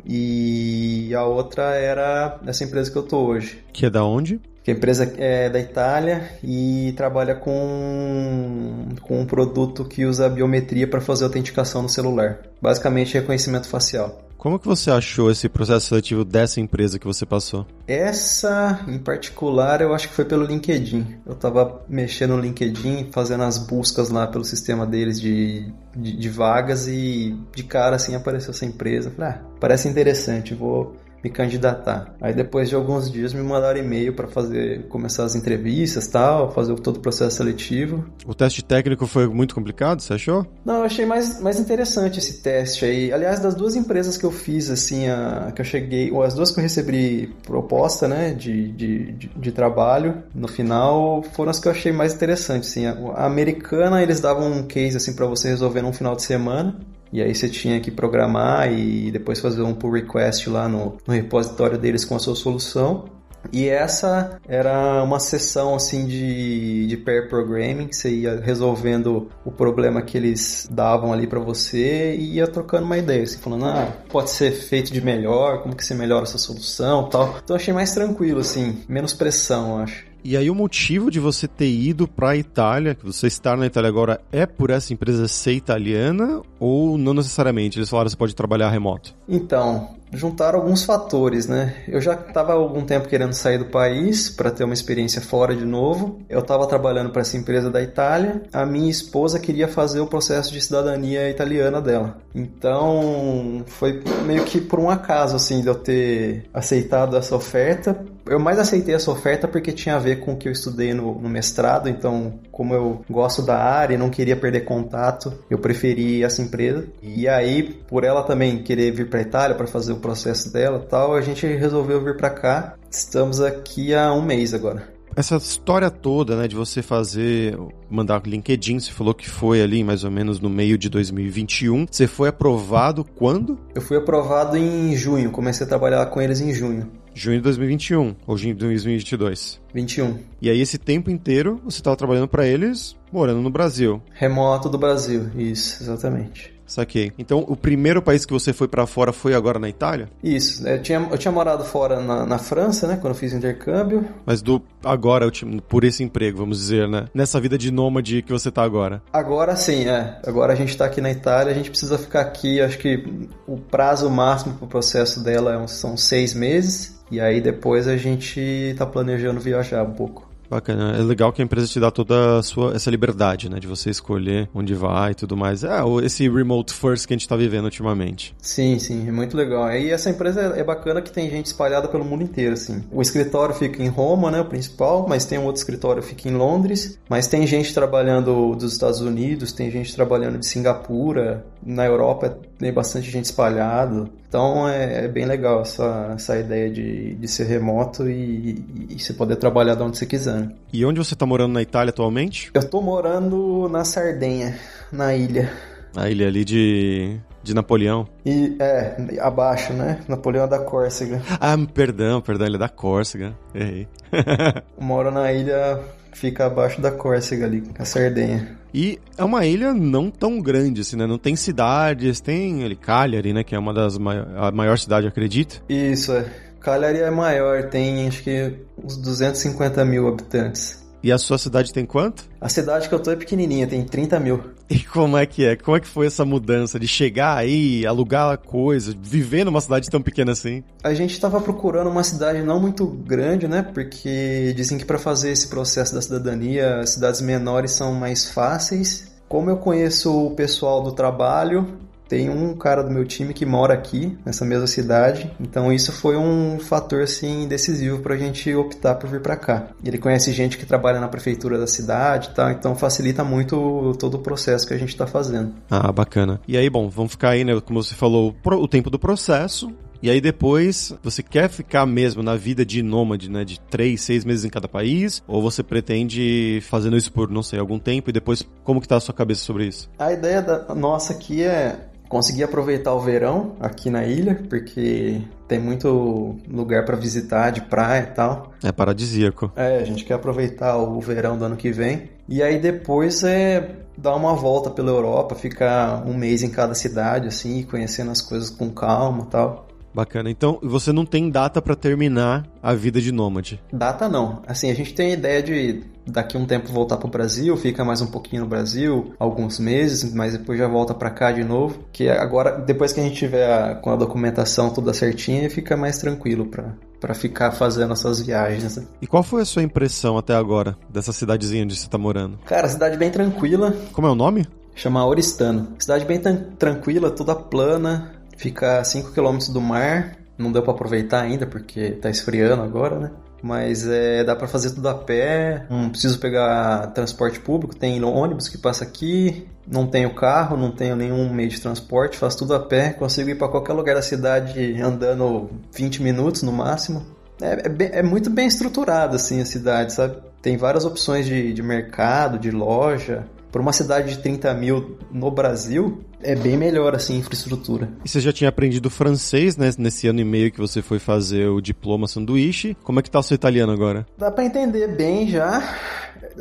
e 0.06 1.14
a 1.14 1.24
outra 1.24 1.74
era 1.74 2.38
essa 2.46 2.64
empresa 2.64 2.90
que 2.90 2.98
eu 2.98 3.02
tô 3.02 3.18
hoje. 3.26 3.64
Que 3.72 3.86
é 3.86 3.90
da 3.90 4.04
onde? 4.04 4.40
Que 4.62 4.70
a 4.70 4.74
empresa 4.74 5.12
é 5.16 5.48
da 5.48 5.58
Itália 5.58 6.30
e 6.44 6.92
trabalha 6.96 7.34
com, 7.34 8.88
com 9.00 9.20
um 9.20 9.26
produto 9.26 9.84
que 9.84 10.04
usa 10.04 10.28
biometria 10.28 10.86
para 10.86 11.00
fazer 11.00 11.24
autenticação 11.24 11.82
no 11.82 11.88
celular. 11.88 12.40
Basicamente 12.60 13.14
reconhecimento 13.14 13.68
facial. 13.68 14.30
Como 14.40 14.58
que 14.58 14.66
você 14.66 14.90
achou 14.90 15.30
esse 15.30 15.50
processo 15.50 15.88
seletivo 15.88 16.24
dessa 16.24 16.62
empresa 16.62 16.98
que 16.98 17.06
você 17.06 17.26
passou? 17.26 17.66
Essa, 17.86 18.80
em 18.88 18.98
particular, 18.98 19.82
eu 19.82 19.94
acho 19.94 20.08
que 20.08 20.14
foi 20.14 20.24
pelo 20.24 20.46
LinkedIn. 20.46 21.18
Eu 21.26 21.34
estava 21.34 21.84
mexendo 21.86 22.34
no 22.34 22.40
LinkedIn, 22.40 23.10
fazendo 23.12 23.42
as 23.42 23.58
buscas 23.58 24.08
lá 24.08 24.26
pelo 24.26 24.42
sistema 24.42 24.86
deles 24.86 25.20
de, 25.20 25.70
de, 25.94 26.16
de 26.16 26.28
vagas 26.30 26.88
e 26.88 27.36
de 27.54 27.62
cara 27.64 27.96
assim 27.96 28.14
apareceu 28.14 28.52
essa 28.52 28.64
empresa. 28.64 29.10
Falei, 29.10 29.32
ah, 29.32 29.42
parece 29.60 29.88
interessante, 29.88 30.54
vou 30.54 30.96
me 31.22 31.30
candidatar. 31.30 32.14
Aí 32.20 32.34
depois 32.34 32.68
de 32.68 32.74
alguns 32.74 33.10
dias 33.10 33.32
me 33.32 33.42
mandaram 33.42 33.78
e-mail 33.78 34.14
para 34.14 34.26
fazer 34.26 34.86
começar 34.88 35.24
as 35.24 35.34
entrevistas, 35.34 36.06
tal, 36.06 36.50
fazer 36.52 36.74
todo 36.80 36.96
o 36.96 37.00
processo 37.00 37.36
seletivo. 37.36 38.04
O 38.26 38.34
teste 38.34 38.64
técnico 38.64 39.06
foi 39.06 39.26
muito 39.26 39.54
complicado, 39.54 40.00
você 40.00 40.14
achou? 40.14 40.46
Não, 40.64 40.76
eu 40.76 40.84
achei 40.84 41.04
mais, 41.04 41.40
mais 41.40 41.58
interessante 41.58 42.18
esse 42.18 42.42
teste 42.42 42.84
aí. 42.84 43.12
Aliás, 43.12 43.40
das 43.40 43.54
duas 43.54 43.76
empresas 43.76 44.16
que 44.16 44.24
eu 44.24 44.30
fiz 44.30 44.70
assim, 44.70 45.08
a, 45.08 45.52
que 45.54 45.60
eu 45.60 45.64
cheguei, 45.64 46.10
ou 46.10 46.22
as 46.22 46.34
duas 46.34 46.50
que 46.50 46.58
eu 46.58 46.62
recebi 46.62 47.34
proposta, 47.42 48.08
né, 48.08 48.32
de, 48.32 48.72
de, 48.72 49.12
de, 49.12 49.28
de 49.28 49.52
trabalho, 49.52 50.22
no 50.34 50.48
final 50.48 51.22
foram 51.34 51.50
as 51.50 51.58
que 51.58 51.68
eu 51.68 51.72
achei 51.72 51.92
mais 51.92 52.14
interessantes, 52.14 52.70
assim. 52.70 52.86
A, 52.86 52.92
a 53.14 53.26
americana, 53.26 54.02
eles 54.02 54.20
davam 54.20 54.50
um 54.50 54.62
case 54.66 54.96
assim 54.96 55.14
para 55.14 55.26
você 55.26 55.48
resolver 55.48 55.82
num 55.82 55.92
final 55.92 56.16
de 56.16 56.22
semana. 56.22 56.76
E 57.12 57.22
aí 57.22 57.34
você 57.34 57.48
tinha 57.48 57.80
que 57.80 57.90
programar 57.90 58.72
e 58.72 59.10
depois 59.10 59.40
fazer 59.40 59.62
um 59.62 59.74
pull 59.74 59.92
request 59.92 60.48
lá 60.48 60.68
no, 60.68 60.96
no 61.06 61.14
repositório 61.14 61.76
deles 61.76 62.04
com 62.04 62.14
a 62.14 62.18
sua 62.18 62.36
solução. 62.36 63.04
E 63.52 63.68
essa 63.68 64.38
era 64.46 65.02
uma 65.02 65.18
sessão 65.18 65.74
assim 65.74 66.06
de, 66.06 66.86
de 66.86 66.96
pair 66.96 67.28
programming, 67.28 67.88
que 67.88 67.96
você 67.96 68.10
ia 68.10 68.40
resolvendo 68.40 69.30
o 69.44 69.50
problema 69.50 70.02
que 70.02 70.16
eles 70.16 70.68
davam 70.70 71.12
ali 71.12 71.26
para 71.26 71.40
você 71.40 72.14
e 72.16 72.34
ia 72.34 72.46
trocando 72.46 72.84
uma 72.84 72.98
ideia, 72.98 73.22
assim, 73.22 73.38
falando, 73.38 73.64
ah, 73.64 73.88
pode 74.08 74.30
ser 74.30 74.52
feito 74.52 74.92
de 74.92 75.00
melhor, 75.00 75.62
como 75.62 75.74
que 75.74 75.84
você 75.84 75.94
melhora 75.94 76.24
essa 76.24 76.38
solução 76.38 77.08
tal. 77.08 77.36
Então 77.42 77.56
achei 77.56 77.72
mais 77.72 77.92
tranquilo, 77.92 78.40
assim, 78.40 78.82
menos 78.88 79.14
pressão, 79.14 79.78
acho. 79.78 80.09
E 80.22 80.36
aí 80.36 80.50
o 80.50 80.54
motivo 80.54 81.10
de 81.10 81.18
você 81.18 81.48
ter 81.48 81.70
ido 81.70 82.06
para 82.06 82.30
a 82.30 82.36
Itália, 82.36 82.94
que 82.94 83.04
você 83.04 83.26
estar 83.26 83.56
na 83.56 83.66
Itália 83.66 83.88
agora, 83.88 84.20
é 84.30 84.46
por 84.46 84.70
essa 84.70 84.92
empresa 84.92 85.26
ser 85.28 85.52
italiana 85.52 86.42
ou 86.58 86.98
não 86.98 87.14
necessariamente? 87.14 87.78
Eles 87.78 87.88
falaram 87.88 88.06
que 88.06 88.12
você 88.12 88.18
pode 88.18 88.34
trabalhar 88.34 88.70
remoto. 88.70 89.14
Então, 89.28 89.96
juntaram 90.12 90.58
alguns 90.58 90.84
fatores, 90.84 91.46
né? 91.46 91.74
Eu 91.86 92.00
já 92.00 92.14
estava 92.14 92.52
há 92.52 92.56
algum 92.56 92.84
tempo 92.84 93.08
querendo 93.08 93.32
sair 93.32 93.58
do 93.58 93.66
país 93.66 94.28
para 94.28 94.50
ter 94.50 94.64
uma 94.64 94.74
experiência 94.74 95.20
fora 95.20 95.54
de 95.54 95.64
novo. 95.64 96.20
Eu 96.28 96.40
estava 96.40 96.66
trabalhando 96.66 97.10
para 97.10 97.22
essa 97.22 97.36
empresa 97.36 97.70
da 97.70 97.82
Itália. 97.82 98.42
A 98.52 98.66
minha 98.66 98.90
esposa 98.90 99.38
queria 99.38 99.68
fazer 99.68 100.00
o 100.00 100.06
processo 100.06 100.52
de 100.52 100.60
cidadania 100.60 101.28
italiana 101.28 101.80
dela. 101.80 102.18
Então, 102.34 103.64
foi 103.66 104.02
meio 104.24 104.44
que 104.44 104.60
por 104.60 104.78
um 104.78 104.90
acaso 104.90 105.36
assim 105.36 105.60
de 105.60 105.68
eu 105.68 105.74
ter 105.74 106.44
aceitado 106.52 107.16
essa 107.16 107.34
oferta. 107.34 108.04
Eu 108.26 108.38
mais 108.38 108.58
aceitei 108.58 108.94
essa 108.94 109.10
oferta 109.10 109.48
porque 109.48 109.72
tinha 109.72 109.96
a 109.96 109.98
ver 109.98 110.20
com 110.20 110.32
o 110.32 110.36
que 110.36 110.46
eu 110.46 110.52
estudei 110.52 110.94
no, 110.94 111.14
no 111.20 111.28
mestrado, 111.28 111.88
então, 111.88 112.34
como 112.52 112.74
eu 112.74 113.02
gosto 113.10 113.42
da 113.42 113.56
área 113.56 113.94
e 113.94 113.98
não 113.98 114.10
queria 114.10 114.36
perder 114.36 114.60
contato, 114.60 115.32
eu 115.48 115.58
preferi 115.58 116.22
essa 116.22 116.40
empresa. 116.40 116.86
E 117.02 117.26
aí, 117.26 117.62
por 117.62 118.04
ela 118.04 118.22
também 118.22 118.62
querer 118.62 118.92
vir 118.92 119.08
para 119.08 119.20
Itália 119.20 119.56
para 119.56 119.66
fazer 119.66 119.92
o 119.92 119.99
processo 120.00 120.52
dela 120.52 120.78
tal, 120.80 121.14
a 121.14 121.20
gente 121.20 121.46
resolveu 121.46 122.02
vir 122.02 122.16
para 122.16 122.30
cá. 122.30 122.74
Estamos 122.90 123.40
aqui 123.40 123.94
há 123.94 124.12
um 124.12 124.22
mês 124.22 124.52
agora. 124.52 125.00
Essa 125.16 125.36
história 125.36 125.90
toda, 125.90 126.36
né, 126.36 126.46
de 126.46 126.54
você 126.54 126.82
fazer, 126.82 127.58
mandar 127.90 128.22
LinkedIn, 128.24 128.78
você 128.78 128.92
falou 128.92 129.12
que 129.12 129.28
foi 129.28 129.60
ali 129.60 129.82
mais 129.82 130.04
ou 130.04 130.10
menos 130.10 130.40
no 130.40 130.48
meio 130.48 130.78
de 130.78 130.88
2021. 130.88 131.86
Você 131.90 132.06
foi 132.06 132.28
aprovado 132.28 133.04
quando? 133.04 133.58
Eu 133.74 133.82
fui 133.82 133.96
aprovado 133.96 134.56
em 134.56 134.94
junho, 134.96 135.30
comecei 135.30 135.66
a 135.66 135.68
trabalhar 135.68 136.06
com 136.06 136.20
eles 136.20 136.40
em 136.40 136.52
junho. 136.52 136.90
Junho 137.12 137.38
de 137.38 137.42
2021 137.42 138.14
ou 138.24 138.36
junho 138.36 138.54
de 138.54 138.60
2022? 138.60 139.60
21. 139.74 140.18
E 140.40 140.48
aí 140.48 140.60
esse 140.60 140.78
tempo 140.78 141.10
inteiro 141.10 141.60
você 141.64 141.78
estava 141.78 141.96
trabalhando 141.96 142.28
para 142.28 142.46
eles 142.46 142.96
morando 143.12 143.40
no 143.40 143.50
Brasil? 143.50 144.00
Remoto 144.12 144.68
do 144.68 144.78
Brasil, 144.78 145.28
isso, 145.36 145.82
exatamente. 145.82 146.59
Saquei. 146.70 147.12
Então, 147.18 147.44
o 147.48 147.56
primeiro 147.56 148.00
país 148.00 148.24
que 148.24 148.32
você 148.32 148.52
foi 148.52 148.68
para 148.68 148.86
fora 148.86 149.12
foi 149.12 149.34
agora 149.34 149.58
na 149.58 149.68
Itália? 149.68 150.08
Isso. 150.22 150.66
Eu 150.66 150.80
tinha, 150.80 151.08
eu 151.10 151.18
tinha 151.18 151.32
morado 151.32 151.64
fora 151.64 152.00
na, 152.00 152.24
na 152.24 152.38
França, 152.38 152.86
né? 152.86 152.96
Quando 152.96 153.12
eu 153.12 153.18
fiz 153.18 153.32
intercâmbio. 153.32 154.06
Mas 154.24 154.40
do 154.40 154.62
agora, 154.84 155.28
por 155.68 155.82
esse 155.82 156.04
emprego, 156.04 156.38
vamos 156.38 156.58
dizer, 156.58 156.88
né? 156.88 157.06
Nessa 157.12 157.40
vida 157.40 157.58
de 157.58 157.72
nômade 157.72 158.22
que 158.22 158.30
você 158.30 158.52
tá 158.52 158.62
agora. 158.62 159.02
Agora 159.12 159.56
sim, 159.56 159.88
é. 159.88 160.20
Agora 160.24 160.52
a 160.52 160.56
gente 160.56 160.76
tá 160.76 160.84
aqui 160.84 161.00
na 161.00 161.10
Itália, 161.10 161.50
a 161.50 161.56
gente 161.56 161.70
precisa 161.70 161.98
ficar 161.98 162.20
aqui. 162.20 162.60
Acho 162.60 162.78
que 162.78 163.04
o 163.48 163.56
prazo 163.56 164.08
máximo 164.08 164.54
pro 164.54 164.68
processo 164.68 165.24
dela 165.24 165.60
é 165.60 165.66
são 165.66 165.96
seis 165.96 166.34
meses. 166.34 167.00
E 167.10 167.20
aí 167.20 167.40
depois 167.40 167.88
a 167.88 167.96
gente 167.96 168.76
tá 168.78 168.86
planejando 168.86 169.40
viajar 169.40 169.82
um 169.82 169.90
pouco. 169.90 170.29
Bacana. 170.50 170.96
É 170.98 171.02
legal 171.02 171.32
que 171.32 171.40
a 171.40 171.44
empresa 171.44 171.68
te 171.68 171.78
dá 171.78 171.92
toda 171.92 172.38
a 172.38 172.42
sua, 172.42 172.74
essa 172.74 172.90
liberdade, 172.90 173.48
né? 173.48 173.60
De 173.60 173.68
você 173.68 173.88
escolher 173.88 174.50
onde 174.52 174.74
vai 174.74 175.12
e 175.12 175.14
tudo 175.14 175.36
mais. 175.36 175.62
É, 175.62 175.80
esse 176.02 176.28
remote 176.28 176.74
first 176.74 177.06
que 177.06 177.14
a 177.14 177.16
gente 177.16 177.28
tá 177.28 177.36
vivendo 177.36 177.66
ultimamente. 177.66 178.34
Sim, 178.42 178.76
sim. 178.80 179.06
É 179.06 179.12
muito 179.12 179.36
legal. 179.36 179.70
E 179.70 179.90
essa 179.90 180.10
empresa 180.10 180.40
é 180.56 180.64
bacana 180.64 181.00
que 181.00 181.12
tem 181.12 181.30
gente 181.30 181.46
espalhada 181.46 181.86
pelo 181.86 182.04
mundo 182.04 182.24
inteiro, 182.24 182.54
assim. 182.54 182.82
O 182.90 183.00
escritório 183.00 183.54
fica 183.54 183.80
em 183.80 183.88
Roma, 183.88 184.28
né? 184.28 184.40
O 184.40 184.44
principal, 184.44 185.06
mas 185.08 185.24
tem 185.24 185.38
um 185.38 185.44
outro 185.44 185.60
escritório 185.60 186.02
que 186.02 186.08
fica 186.08 186.28
em 186.28 186.34
Londres. 186.34 186.98
Mas 187.08 187.28
tem 187.28 187.46
gente 187.46 187.72
trabalhando 187.72 188.56
dos 188.56 188.72
Estados 188.72 189.00
Unidos, 189.00 189.52
tem 189.52 189.70
gente 189.70 189.94
trabalhando 189.94 190.38
de 190.38 190.46
Singapura. 190.46 191.46
Na 191.64 191.86
Europa 191.86 192.40
tem 192.58 192.72
bastante 192.72 193.08
gente 193.08 193.26
espalhada. 193.26 194.10
Então 194.30 194.68
é, 194.68 195.06
é, 195.06 195.08
bem 195.08 195.26
legal 195.26 195.62
essa, 195.62 196.12
essa 196.14 196.38
ideia 196.38 196.70
de, 196.70 197.16
de 197.16 197.26
ser 197.26 197.48
remoto 197.48 198.08
e, 198.08 198.64
e, 198.88 198.94
e 198.94 198.98
você 199.00 199.12
poder 199.12 199.34
trabalhar 199.34 199.74
de 199.74 199.82
onde 199.82 199.98
você 199.98 200.06
quiser. 200.06 200.42
Né? 200.42 200.52
E 200.72 200.84
onde 200.84 201.00
você 201.00 201.14
está 201.14 201.26
morando 201.26 201.52
na 201.52 201.60
Itália 201.60 201.90
atualmente? 201.90 202.48
Eu 202.54 202.60
estou 202.60 202.80
morando 202.80 203.68
na 203.68 203.84
Sardenha, 203.84 204.56
na 204.92 205.16
ilha. 205.16 205.52
A 205.96 206.08
ilha 206.08 206.28
ali 206.28 206.44
de, 206.44 207.18
de 207.42 207.54
Napoleão. 207.54 208.06
E 208.24 208.56
é, 208.60 209.18
abaixo, 209.20 209.72
né? 209.72 210.00
Napoleão 210.08 210.48
da 210.48 210.58
Córcega. 210.58 211.22
Ah, 211.40 211.56
perdão, 211.72 212.20
perdão, 212.20 212.46
ilha 212.46 212.58
da 212.58 212.68
Córcega. 212.68 213.34
Errei. 213.54 213.88
Moro 214.78 215.10
na 215.10 215.32
ilha, 215.32 215.80
fica 216.12 216.46
abaixo 216.46 216.80
da 216.80 216.90
Córcega 216.90 217.46
ali, 217.46 217.62
a 217.78 217.84
Sardenha. 217.84 218.58
E 218.72 219.00
é 219.18 219.24
uma 219.24 219.44
ilha 219.46 219.74
não 219.74 220.10
tão 220.10 220.40
grande, 220.40 220.82
assim, 220.82 220.96
né? 220.96 221.06
Não 221.06 221.18
tem 221.18 221.34
cidades, 221.34 222.20
tem 222.20 222.64
ali 222.64 222.76
Cagliari, 222.76 223.32
né? 223.32 223.42
Que 223.42 223.54
é 223.54 223.58
uma 223.58 223.74
das 223.74 223.98
maior, 223.98 224.26
a 224.36 224.50
maior 224.52 224.78
cidade, 224.78 225.06
acredito. 225.06 225.62
Isso, 225.68 226.12
é. 226.12 226.24
Cagliari 226.60 226.98
é 226.98 227.10
maior, 227.10 227.64
tem 227.64 228.06
acho 228.06 228.22
que 228.22 228.54
uns 228.82 228.96
250 228.98 229.84
mil 229.84 230.06
habitantes. 230.06 230.80
E 231.02 231.10
a 231.10 231.16
sua 231.16 231.38
cidade 231.38 231.72
tem 231.72 231.86
quanto? 231.86 232.28
A 232.40 232.48
cidade 232.48 232.88
que 232.88 232.94
eu 232.94 233.00
tô 233.00 233.10
é 233.10 233.16
pequenininha, 233.16 233.66
tem 233.66 233.82
30 233.82 234.20
mil. 234.20 234.44
E 234.70 234.84
como 234.84 235.16
é 235.18 235.26
que 235.26 235.44
é? 235.44 235.56
Como 235.56 235.76
é 235.76 235.80
que 235.80 235.88
foi 235.88 236.06
essa 236.06 236.24
mudança 236.24 236.78
de 236.78 236.86
chegar 236.86 237.36
aí, 237.36 237.84
alugar 237.84 238.38
coisa, 238.38 238.94
viver 238.96 239.44
numa 239.44 239.60
cidade 239.60 239.90
tão 239.90 240.00
pequena 240.00 240.30
assim? 240.30 240.62
A 240.84 240.94
gente 240.94 241.12
estava 241.12 241.40
procurando 241.40 241.90
uma 241.90 242.04
cidade 242.04 242.40
não 242.40 242.60
muito 242.60 242.86
grande, 242.86 243.48
né? 243.48 243.62
Porque 243.62 244.52
dizem 244.54 244.78
que 244.78 244.84
para 244.84 244.96
fazer 244.96 245.32
esse 245.32 245.48
processo 245.48 245.92
da 245.92 246.00
cidadania, 246.00 246.86
cidades 246.86 247.20
menores 247.20 247.72
são 247.72 247.92
mais 247.92 248.30
fáceis. 248.30 249.10
Como 249.28 249.50
eu 249.50 249.56
conheço 249.56 250.26
o 250.26 250.36
pessoal 250.36 250.82
do 250.84 250.92
trabalho, 250.92 251.76
tem 252.10 252.28
um 252.28 252.56
cara 252.56 252.82
do 252.82 252.90
meu 252.90 253.04
time 253.04 253.32
que 253.32 253.46
mora 253.46 253.72
aqui, 253.72 254.18
nessa 254.26 254.44
mesma 254.44 254.66
cidade, 254.66 255.30
então 255.40 255.72
isso 255.72 255.92
foi 255.92 256.16
um 256.16 256.58
fator 256.58 257.02
assim 257.02 257.46
decisivo 257.46 258.00
para 258.00 258.16
a 258.16 258.18
gente 258.18 258.52
optar 258.52 258.96
por 258.96 259.08
vir 259.08 259.20
para 259.20 259.36
cá. 259.36 259.68
Ele 259.84 259.96
conhece 259.96 260.32
gente 260.32 260.58
que 260.58 260.66
trabalha 260.66 260.98
na 260.98 261.06
prefeitura 261.06 261.56
da 261.56 261.68
cidade, 261.68 262.30
tá? 262.30 262.50
Então 262.50 262.74
facilita 262.74 263.22
muito 263.22 263.96
todo 264.00 264.14
o 264.14 264.18
processo 264.18 264.66
que 264.66 264.74
a 264.74 264.78
gente 264.78 264.88
está 264.88 265.06
fazendo. 265.06 265.54
Ah, 265.70 265.92
bacana. 265.92 266.40
E 266.48 266.56
aí, 266.56 266.68
bom, 266.68 266.88
vamos 266.88 267.12
ficar 267.12 267.30
aí, 267.30 267.44
né? 267.44 267.60
Como 267.60 267.80
você 267.80 267.94
falou, 267.94 268.34
o 268.44 268.66
tempo 268.66 268.90
do 268.90 268.98
processo, 268.98 269.72
e 270.02 270.10
aí 270.10 270.20
depois, 270.20 270.92
você 271.02 271.22
quer 271.22 271.48
ficar 271.48 271.84
mesmo 271.86 272.22
na 272.22 272.34
vida 272.34 272.64
de 272.64 272.82
nômade, 272.82 273.30
né? 273.30 273.44
De 273.44 273.60
três, 273.60 274.00
seis 274.00 274.24
meses 274.24 274.44
em 274.44 274.48
cada 274.48 274.66
país? 274.66 275.22
Ou 275.28 275.42
você 275.42 275.62
pretende 275.62 276.60
fazendo 276.62 276.96
isso 276.96 277.12
por, 277.12 277.30
não 277.30 277.42
sei, 277.42 277.60
algum 277.60 277.78
tempo? 277.78 278.10
E 278.10 278.12
depois, 278.12 278.42
como 278.64 278.80
que 278.80 278.88
tá 278.88 278.96
a 278.96 279.00
sua 279.00 279.14
cabeça 279.14 279.42
sobre 279.42 279.66
isso? 279.66 279.88
A 279.98 280.10
ideia 280.10 280.40
da 280.40 280.74
nossa 280.74 281.12
aqui 281.12 281.42
é 281.42 281.89
Consegui 282.10 282.42
aproveitar 282.42 282.92
o 282.92 282.98
verão 282.98 283.54
aqui 283.60 283.88
na 283.88 284.04
ilha, 284.04 284.34
porque 284.48 285.22
tem 285.46 285.60
muito 285.60 286.36
lugar 286.50 286.84
para 286.84 286.96
visitar 286.96 287.50
de 287.50 287.60
praia 287.60 288.02
e 288.02 288.14
tal. 288.14 288.52
É 288.64 288.72
paradisíaco. 288.72 289.52
É, 289.54 289.78
a 289.78 289.84
gente 289.84 290.04
quer 290.04 290.14
aproveitar 290.14 290.76
o 290.76 291.00
verão 291.00 291.38
do 291.38 291.44
ano 291.44 291.56
que 291.56 291.70
vem. 291.70 292.10
E 292.28 292.42
aí 292.42 292.58
depois 292.58 293.22
é 293.22 293.76
dar 293.96 294.16
uma 294.16 294.34
volta 294.34 294.70
pela 294.70 294.90
Europa, 294.90 295.36
ficar 295.36 296.04
um 296.04 296.12
mês 296.12 296.42
em 296.42 296.50
cada 296.50 296.74
cidade, 296.74 297.28
assim, 297.28 297.62
conhecendo 297.62 298.10
as 298.10 298.20
coisas 298.20 298.50
com 298.50 298.70
calma 298.70 299.22
e 299.22 299.26
tal. 299.30 299.68
Bacana. 299.94 300.30
Então, 300.30 300.58
você 300.62 300.92
não 300.92 301.04
tem 301.04 301.30
data 301.30 301.62
para 301.62 301.76
terminar 301.76 302.44
a 302.62 302.74
vida 302.74 303.00
de 303.00 303.12
nômade? 303.12 303.60
Data 303.72 304.08
não. 304.08 304.42
Assim, 304.46 304.68
a 304.68 304.74
gente 304.74 304.94
tem 304.94 305.10
a 305.10 305.14
ideia 305.14 305.42
de 305.42 305.82
daqui 306.06 306.36
um 306.36 306.46
tempo 306.46 306.70
voltar 306.72 306.96
para 306.96 307.06
o 307.06 307.10
Brasil, 307.10 307.56
fica 307.56 307.84
mais 307.84 308.00
um 308.00 308.06
pouquinho 308.06 308.42
no 308.42 308.48
Brasil, 308.48 309.14
alguns 309.18 309.58
meses, 309.58 310.12
mas 310.12 310.32
depois 310.32 310.58
já 310.58 310.68
volta 310.68 310.94
para 310.94 311.10
cá 311.10 311.32
de 311.32 311.44
novo. 311.44 311.84
Que 311.92 312.08
agora, 312.08 312.58
depois 312.58 312.92
que 312.92 313.00
a 313.00 313.02
gente 313.02 313.16
tiver 313.16 313.50
a, 313.50 313.74
com 313.74 313.90
a 313.90 313.96
documentação 313.96 314.70
toda 314.70 314.92
certinha, 314.92 315.48
fica 315.50 315.76
mais 315.76 315.98
tranquilo 315.98 316.46
para 316.46 316.74
para 317.00 317.14
ficar 317.14 317.50
fazendo 317.52 317.94
essas 317.94 318.20
viagens. 318.20 318.76
Né? 318.76 318.84
E 319.00 319.06
qual 319.06 319.22
foi 319.22 319.40
a 319.40 319.44
sua 319.46 319.62
impressão 319.62 320.18
até 320.18 320.34
agora 320.34 320.76
dessa 320.90 321.14
cidadezinha 321.14 321.64
onde 321.64 321.74
você 321.74 321.86
está 321.86 321.96
morando? 321.96 322.36
Cara, 322.44 322.68
cidade 322.68 322.98
bem 322.98 323.10
tranquila. 323.10 323.74
Como 323.94 324.06
é 324.06 324.10
o 324.10 324.14
nome? 324.14 324.46
Chama 324.74 325.06
Oristano. 325.06 325.68
Cidade 325.78 326.04
bem 326.04 326.20
tranquila, 326.58 327.10
toda 327.10 327.34
plana, 327.34 328.20
Fica 328.40 328.78
a 328.78 328.84
5 328.84 329.12
km 329.12 329.52
do 329.52 329.60
mar, 329.60 330.16
não 330.38 330.50
deu 330.50 330.62
para 330.62 330.72
aproveitar 330.72 331.20
ainda 331.20 331.46
porque 331.46 331.90
tá 331.90 332.08
esfriando 332.08 332.62
agora, 332.62 332.98
né? 332.98 333.10
Mas 333.42 333.86
é, 333.86 334.22
dá 334.22 334.36
para 334.36 334.46
fazer 334.46 334.70
tudo 334.70 334.88
a 334.88 334.94
pé, 334.94 335.64
não 335.70 335.88
preciso 335.88 336.18
pegar 336.18 336.88
transporte 336.88 337.40
público, 337.40 337.74
tem 337.74 338.02
ônibus 338.04 338.48
que 338.48 338.58
passa 338.58 338.84
aqui, 338.84 339.46
não 339.66 339.86
tenho 339.86 340.14
carro, 340.14 340.56
não 340.56 340.70
tenho 340.70 340.94
nenhum 340.94 341.32
meio 341.32 341.48
de 341.48 341.60
transporte, 341.60 342.18
faço 342.18 342.38
tudo 342.38 342.54
a 342.54 342.60
pé, 342.60 342.90
consigo 342.90 343.30
ir 343.30 343.36
para 343.36 343.48
qualquer 343.48 343.72
lugar 343.72 343.94
da 343.94 344.02
cidade 344.02 344.80
andando 344.80 345.50
20 345.72 346.02
minutos 346.02 346.42
no 346.42 346.52
máximo. 346.52 347.06
É, 347.40 347.66
é, 347.66 347.68
bem, 347.68 347.90
é, 347.92 348.02
muito 348.02 348.28
bem 348.28 348.46
estruturada 348.46 349.16
assim 349.16 349.40
a 349.40 349.46
cidade, 349.46 349.92
sabe? 349.92 350.16
Tem 350.42 350.56
várias 350.56 350.84
opções 350.84 351.26
de, 351.26 351.52
de 351.52 351.62
mercado, 351.62 352.38
de 352.38 352.50
loja, 352.50 353.24
para 353.50 353.60
uma 353.60 353.72
cidade 353.72 354.14
de 354.14 354.18
30 354.18 354.52
mil 354.54 354.98
no 355.10 355.30
Brasil, 355.30 356.04
é 356.22 356.34
bem 356.34 356.56
melhor 356.56 356.94
assim 356.94 357.16
a 357.16 357.18
infraestrutura. 357.18 357.88
E 358.04 358.08
você 358.08 358.20
já 358.20 358.32
tinha 358.32 358.48
aprendido 358.48 358.90
francês, 358.90 359.56
né, 359.56 359.70
nesse 359.78 360.06
ano 360.08 360.20
e 360.20 360.24
meio 360.24 360.52
que 360.52 360.58
você 360.58 360.82
foi 360.82 360.98
fazer 360.98 361.48
o 361.48 361.60
diploma 361.60 362.06
sanduíche. 362.06 362.76
Como 362.82 363.00
é 363.00 363.02
que 363.02 363.10
tá 363.10 363.18
o 363.18 363.22
seu 363.22 363.34
italiano 363.34 363.72
agora? 363.72 364.06
Dá 364.16 364.30
para 364.30 364.44
entender 364.44 364.88
bem 364.88 365.28
já. 365.28 365.76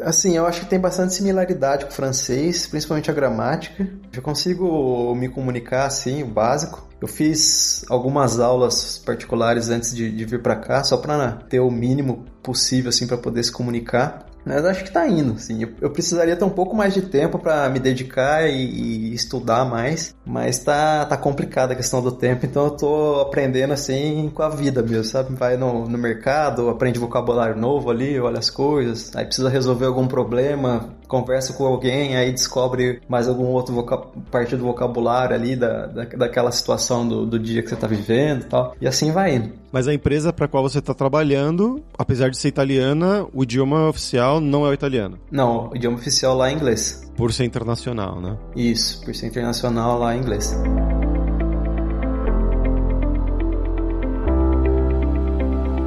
Assim, 0.04 0.36
eu 0.36 0.46
acho 0.46 0.62
que 0.62 0.66
tem 0.68 0.80
bastante 0.80 1.14
similaridade 1.14 1.86
com 1.86 1.92
o 1.92 1.94
francês, 1.94 2.68
principalmente 2.68 3.10
a 3.10 3.14
gramática. 3.14 3.88
Já 4.12 4.22
consigo 4.22 5.16
me 5.16 5.30
comunicar 5.30 5.86
assim, 5.86 6.24
o 6.24 6.28
básico. 6.28 6.88
Eu 7.02 7.08
fiz 7.08 7.86
algumas 7.90 8.40
aulas 8.40 8.98
particulares 8.98 9.70
antes 9.70 9.96
de, 9.96 10.12
de 10.12 10.26
vir 10.26 10.42
para 10.42 10.56
cá, 10.56 10.84
só 10.84 10.98
para 10.98 11.32
ter 11.50 11.60
o 11.60 11.72
mínimo 11.72 12.26
possível 12.44 12.90
assim 12.90 13.08
para 13.08 13.18
poder 13.18 13.44
se 13.44 13.52
comunicar. 13.52 14.29
Mas 14.46 14.66
acho 14.66 14.84
que 14.84 14.92
tá 14.92 15.08
indo, 15.08 15.34
assim. 15.34 15.64
Eu, 15.64 15.70
eu 15.82 15.90
precisaria 15.92 16.36
ter 16.36 16.46
um 16.46 16.50
pouco 16.50 16.76
mais 16.76 16.94
de 16.94 17.02
tempo 17.02 17.38
para 17.38 17.70
me 17.70 17.80
dedicar 17.80 18.50
e, 18.50 18.56
e, 18.56 19.14
estudar 19.14 19.66
mais, 19.66 20.16
mas 20.26 20.60
tá, 20.60 21.06
tá 21.06 21.18
complicada 21.18 21.74
a 21.74 21.76
questão 21.76 22.02
do 22.02 22.12
tempo, 22.12 22.46
então 22.46 22.66
eu 22.66 22.72
tô 22.72 23.22
aprendendo 23.22 23.74
assim 23.74 24.32
com 24.34 24.42
a 24.42 24.50
vida 24.50 24.82
mesmo, 24.82 25.04
sabe? 25.04 25.36
Vai 25.36 25.58
no, 25.58 25.88
no 25.88 25.98
mercado, 25.98 26.70
aprende 26.70 27.00
vocabulário 27.00 27.56
novo 27.56 27.90
ali, 27.90 28.20
olha 28.20 28.40
as 28.40 28.50
coisas, 28.50 29.16
aí 29.16 29.26
precisa 29.26 29.50
resolver 29.50 29.86
algum 29.86 30.08
problema, 30.08 30.96
conversa 31.10 31.54
com 31.54 31.66
alguém, 31.66 32.16
aí 32.16 32.32
descobre 32.32 33.02
mais 33.10 33.28
algum 33.28 33.48
outro 33.48 33.84
parte 34.32 34.56
do 34.56 34.64
vocabulário 34.64 35.36
ali 35.36 35.56
da, 35.56 35.88
da, 35.88 36.06
daquela 36.06 36.52
situação 36.52 37.06
do, 37.06 37.26
do 37.26 37.40
dia 37.40 37.64
que 37.64 37.68
você 37.68 37.76
tá 37.76 37.88
vivendo 37.88 38.44
e 38.44 38.46
tal. 38.46 38.76
E 38.80 38.88
assim 38.88 39.12
vai 39.12 39.36
indo. 39.36 39.52
Mas 39.72 39.88
a 39.88 39.94
empresa 39.94 40.32
para 40.32 40.48
qual 40.48 40.64
você 40.64 40.78
está 40.80 40.94
trabalhando, 40.94 41.84
apesar 41.98 42.30
de 42.30 42.38
ser 42.38 42.48
italiana, 42.48 43.26
o 43.34 43.44
idioma 43.44 43.90
oficial 43.90 44.40
não 44.40 44.66
é 44.66 44.70
o 44.70 44.74
italiano. 44.74 45.18
Não, 45.32 45.70
o 45.70 45.76
idioma 45.76 45.98
oficial 45.98 46.38
lá 46.38 46.50
é 46.50 46.54
inglês. 46.54 47.12
Por 47.18 47.34
ser 47.34 47.46
internacional, 47.46 48.22
né? 48.22 48.38
Isso, 48.56 49.04
por 49.04 49.14
ser 49.16 49.28
internacional 49.28 49.98
lá 49.98 50.14
é 50.14 50.18
inglês. 50.18 50.56